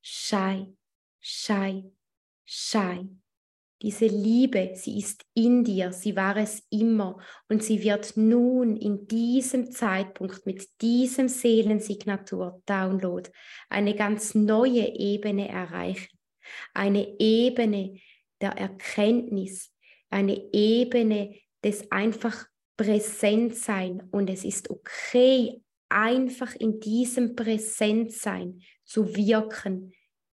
[0.00, 0.66] Shai,
[1.20, 1.84] Shai,
[2.44, 3.08] Shai.
[3.80, 9.06] Diese Liebe, sie ist in dir, sie war es immer und sie wird nun in
[9.06, 13.30] diesem Zeitpunkt mit diesem Seelensignatur-Download
[13.68, 16.18] eine ganz neue Ebene erreichen.
[16.74, 18.00] Eine Ebene
[18.40, 19.72] der Erkenntnis,
[20.10, 22.46] eine Ebene des einfach
[22.76, 24.08] Präsentsein.
[24.10, 29.92] Und es ist okay, einfach in diesem Präsentsein zu wirken,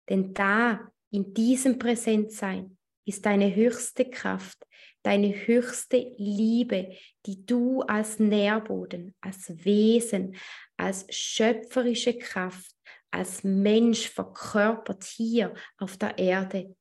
[0.09, 4.65] denn da in diesem Präsentsein ist deine höchste Kraft,
[5.03, 6.95] deine höchste Liebe,
[7.26, 10.36] die du als Nährboden, als Wesen,
[10.78, 12.71] als schöpferische Kraft,
[13.11, 16.76] als Mensch verkörpert hier auf der Erde,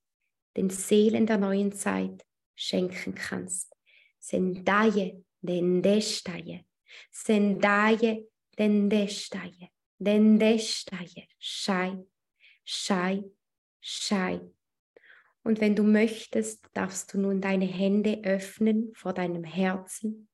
[0.56, 2.24] den Seelen der neuen Zeit
[2.54, 3.72] schenken kannst.
[4.18, 6.64] Sendaye dendestaye,
[7.10, 8.26] sendaye
[8.58, 11.98] dendestaye, dendestaye, shai,
[12.64, 13.24] shai,
[13.80, 14.40] shai.
[15.44, 20.28] Und wenn du möchtest, darfst du nun deine Hände öffnen vor deinem Herzen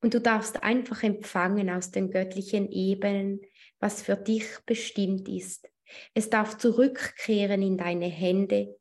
[0.00, 3.40] und du darfst einfach empfangen aus den göttlichen Ebenen,
[3.78, 5.70] was für dich bestimmt ist.
[6.14, 8.76] Es darf zurückkehren in deine Hände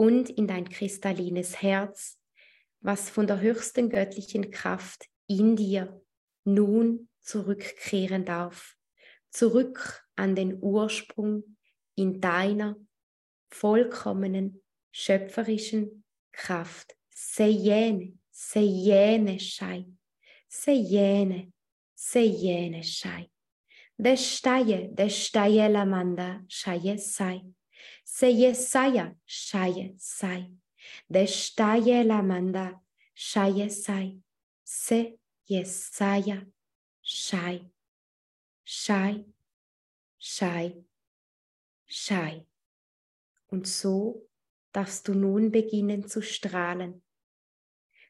[0.00, 2.18] und in dein kristallines Herz,
[2.80, 6.00] was von der höchsten göttlichen Kraft in dir
[6.44, 8.78] nun zurückkehren darf.
[9.28, 11.58] Zurück an den Ursprung
[11.96, 12.76] in deiner
[13.50, 16.96] vollkommenen schöpferischen Kraft.
[17.10, 19.84] Sejene, sejene Shai,
[20.48, 21.52] sejene,
[21.94, 23.30] sejene Shai.
[23.98, 27.42] Destaye, destaye lamanda, shaye sai.
[28.20, 30.52] Seye saya, shaye sai.
[31.08, 32.78] Destaye lamanda,
[33.14, 34.18] shaye sai.
[34.62, 35.18] Se
[35.48, 36.44] yesaya,
[37.00, 37.60] shai.
[38.62, 39.24] Shai,
[40.18, 40.84] shai,
[41.86, 42.46] shai.
[43.48, 44.28] Und so
[44.70, 47.02] darfst du nun beginnen zu strahlen.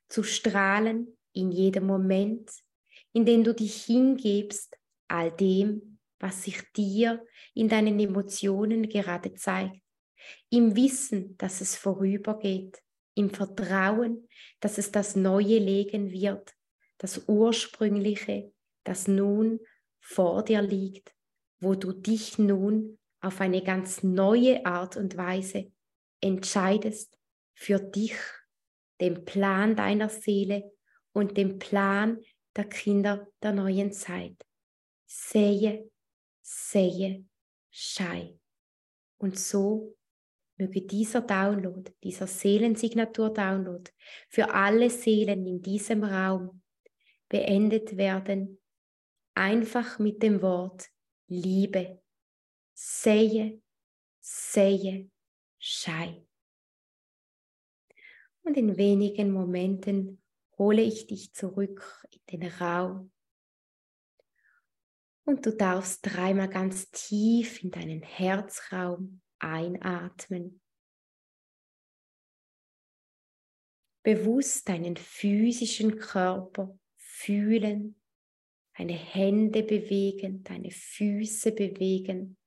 [0.08, 2.50] Zu strahlen in jedem Moment,
[3.12, 9.80] in dem du dich hingebst, all dem, was sich dir in deinen Emotionen gerade zeigt,
[10.50, 12.82] im Wissen, dass es vorübergeht,
[13.14, 14.28] im Vertrauen,
[14.60, 16.54] dass es das Neue legen wird,
[16.98, 18.52] das Ursprüngliche,
[18.84, 19.60] das nun
[20.00, 21.14] vor dir liegt,
[21.60, 25.72] wo du dich nun auf eine ganz neue Art und Weise
[26.20, 27.18] entscheidest
[27.54, 28.16] für dich,
[29.00, 30.72] den Plan deiner Seele
[31.12, 32.18] und den Plan
[32.56, 34.36] der Kinder der neuen Zeit.
[35.06, 35.90] Sehe,
[36.42, 37.24] sehe,
[37.70, 38.38] schei.
[39.18, 39.96] Und so
[40.60, 43.90] möge dieser Download, dieser Seelensignatur-Download
[44.28, 46.62] für alle Seelen in diesem Raum
[47.28, 48.60] beendet werden,
[49.34, 50.88] einfach mit dem Wort
[51.26, 52.02] Liebe.
[52.74, 53.62] Sehe,
[54.20, 55.10] sehe,
[55.62, 56.26] Schei.
[58.42, 60.22] Und in wenigen Momenten
[60.56, 63.12] hole ich dich zurück in den Raum.
[65.24, 70.60] Und du darfst dreimal ganz tief in deinen Herzraum einatmen.
[74.02, 78.00] Bewusst deinen physischen Körper fühlen,
[78.76, 82.38] deine Hände bewegen, deine Füße bewegen.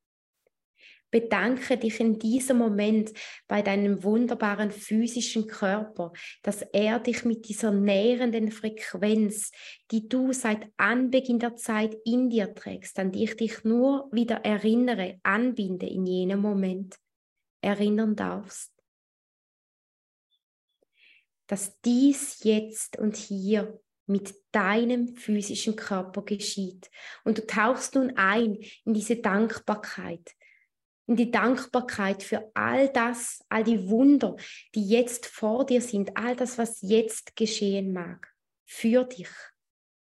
[1.13, 3.11] Bedanke dich in diesem Moment
[3.47, 6.11] bei deinem wunderbaren physischen Körper,
[6.41, 9.51] dass er dich mit dieser nährenden Frequenz,
[9.91, 14.37] die du seit Anbeginn der Zeit in dir trägst, an die ich dich nur wieder
[14.37, 16.95] erinnere, anbinde in jenem Moment,
[17.61, 18.73] erinnern darfst.
[21.45, 26.89] Dass dies jetzt und hier mit deinem physischen Körper geschieht.
[27.23, 30.33] Und du tauchst nun ein in diese Dankbarkeit,
[31.05, 34.35] in die Dankbarkeit für all das, all die Wunder,
[34.73, 38.33] die jetzt vor dir sind, all das, was jetzt geschehen mag,
[38.65, 39.29] für dich,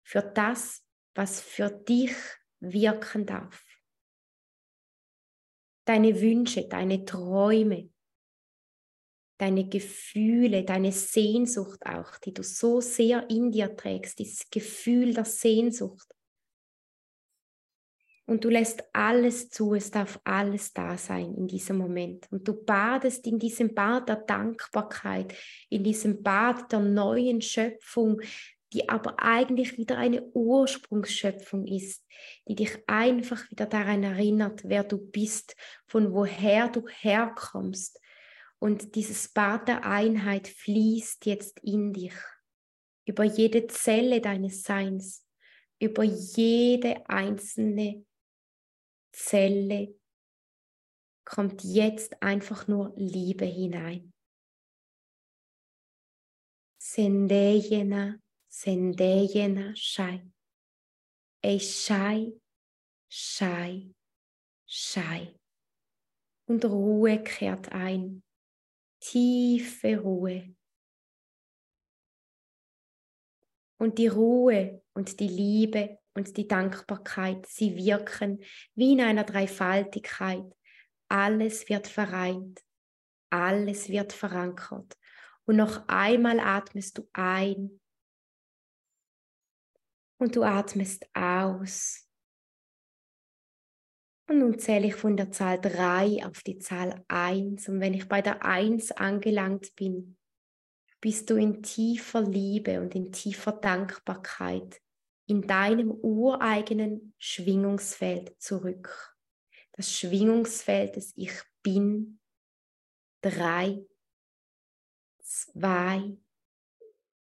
[0.03, 0.83] für das,
[1.15, 2.15] was für dich
[2.61, 3.63] wirken darf.
[5.85, 7.91] Deine Wünsche, deine Träume,
[9.39, 15.27] deine Gefühle, deine Sehnsucht auch, die du so sehr in dir trägst, dieses Gefühl der
[15.27, 16.16] Sehnsucht
[18.27, 22.27] und du lässt alles zu, es darf alles da sein in diesem Moment.
[22.33, 25.33] Und du badest in diesem Bad der Dankbarkeit,
[25.69, 28.21] in diesem Bad der neuen Schöpfung,
[28.73, 32.05] die aber eigentlich wieder eine Ursprungsschöpfung ist,
[32.49, 35.55] die dich einfach wieder daran erinnert, wer du bist,
[35.87, 38.01] von woher du herkommst.
[38.59, 42.15] Und dieses Bad der Einheit fließt jetzt in dich,
[43.05, 45.25] über jede Zelle deines Seins,
[45.79, 48.05] über jede einzelne
[49.17, 49.99] Zelle
[51.25, 54.13] kommt jetzt einfach nur Liebe hinein.
[56.79, 60.23] Sendeyena Sendeyena Shai.
[61.43, 62.39] Ey Shai,
[63.09, 63.95] Shai,
[64.67, 65.35] Shai.
[66.47, 68.23] Und Ruhe kehrt ein.
[69.01, 70.55] Tiefe Ruhe.
[73.79, 78.43] Und die Ruhe und die Liebe und die Dankbarkeit, sie wirken
[78.75, 80.51] wie in einer Dreifaltigkeit.
[81.09, 82.61] Alles wird vereint,
[83.31, 84.97] alles wird verankert.
[85.45, 87.81] Und noch einmal atmest du ein
[90.19, 92.09] und du atmest aus.
[94.29, 97.69] Und nun zähle ich von der Zahl 3 auf die Zahl 1.
[97.69, 100.17] Und wenn ich bei der 1 angelangt bin,
[101.01, 104.81] bist du in tiefer Liebe und in tiefer Dankbarkeit
[105.27, 109.17] in deinem ureigenen Schwingungsfeld zurück.
[109.73, 112.21] Das Schwingungsfeld des Ich bin.
[113.21, 113.85] Drei,
[115.23, 116.17] zwei.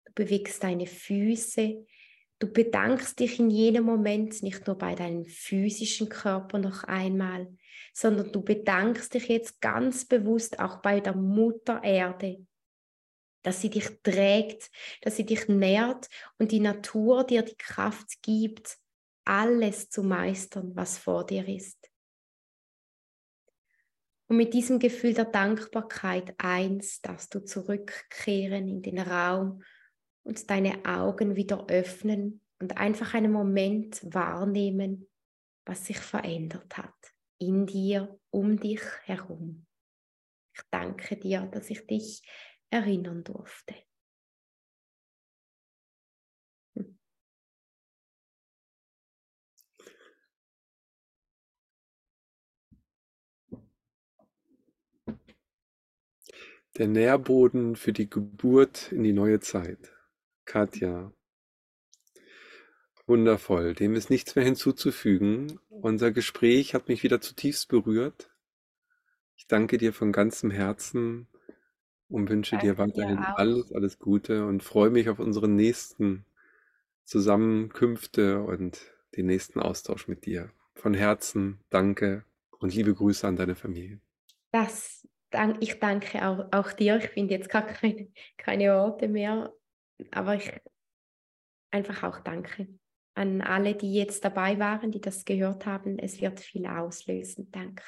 [0.05, 1.85] Du bewegst deine Füße
[2.41, 7.55] Du bedankst dich in jedem Moment nicht nur bei deinem physischen Körper noch einmal,
[7.93, 12.43] sondern du bedankst dich jetzt ganz bewusst auch bei der Mutter Erde,
[13.43, 14.69] dass sie dich trägt,
[15.01, 18.77] dass sie dich nährt und die Natur dir die Kraft gibt,
[19.25, 21.89] alles zu meistern, was vor dir ist.
[24.27, 29.61] Und mit diesem Gefühl der Dankbarkeit eins darfst du zurückkehren in den Raum
[30.23, 35.09] und deine Augen wieder öffnen und einfach einen Moment wahrnehmen,
[35.65, 36.93] was sich verändert hat
[37.39, 39.65] in dir, um dich herum.
[40.53, 42.21] Ich danke dir, dass ich dich
[42.71, 43.75] erinnern durfte.
[46.75, 46.97] Hm.
[56.77, 59.93] Der Nährboden für die Geburt in die neue Zeit.
[60.45, 61.13] Katja.
[63.05, 65.59] Wundervoll, dem ist nichts mehr hinzuzufügen.
[65.69, 68.31] Unser Gespräch hat mich wieder zutiefst berührt.
[69.35, 71.27] Ich danke dir von ganzem Herzen
[72.11, 76.25] und wünsche danke dir weiterhin dir alles, alles Gute und freue mich auf unsere nächsten
[77.05, 78.81] Zusammenkünfte und
[79.15, 80.51] den nächsten Austausch mit dir.
[80.75, 82.23] Von Herzen danke
[82.59, 83.99] und liebe Grüße an deine Familie.
[84.51, 85.07] Das,
[85.59, 86.97] ich danke auch, auch dir.
[86.97, 89.53] Ich finde jetzt gar keine, keine Worte mehr
[90.09, 90.51] aber ich
[91.69, 92.67] einfach auch danke
[93.13, 95.99] an alle, die jetzt dabei waren, die das gehört haben.
[95.99, 97.51] Es wird viel auslösen.
[97.51, 97.83] Danke.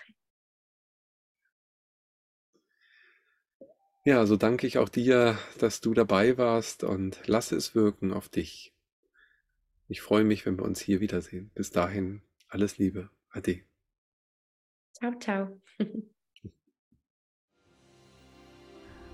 [4.06, 8.12] Ja, so also danke ich auch dir, dass du dabei warst und lasse es wirken
[8.12, 8.74] auf dich.
[9.88, 11.51] Ich freue mich, wenn wir uns hier wiedersehen.
[11.56, 13.10] Bis dahin, alles Liebe.
[13.30, 13.62] Ade.
[14.93, 15.62] Ciao, ciao.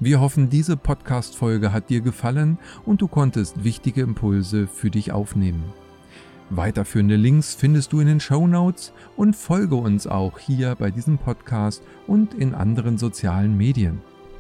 [0.02, 5.74] Wir hoffen, diese Podcast-Folge hat dir gefallen und du konntest wichtige Impulse für dich aufnehmen.
[6.50, 11.18] Weiterführende Links findest du in den Show Notes und folge uns auch hier bei diesem
[11.18, 14.02] Podcast und in anderen sozialen Medien.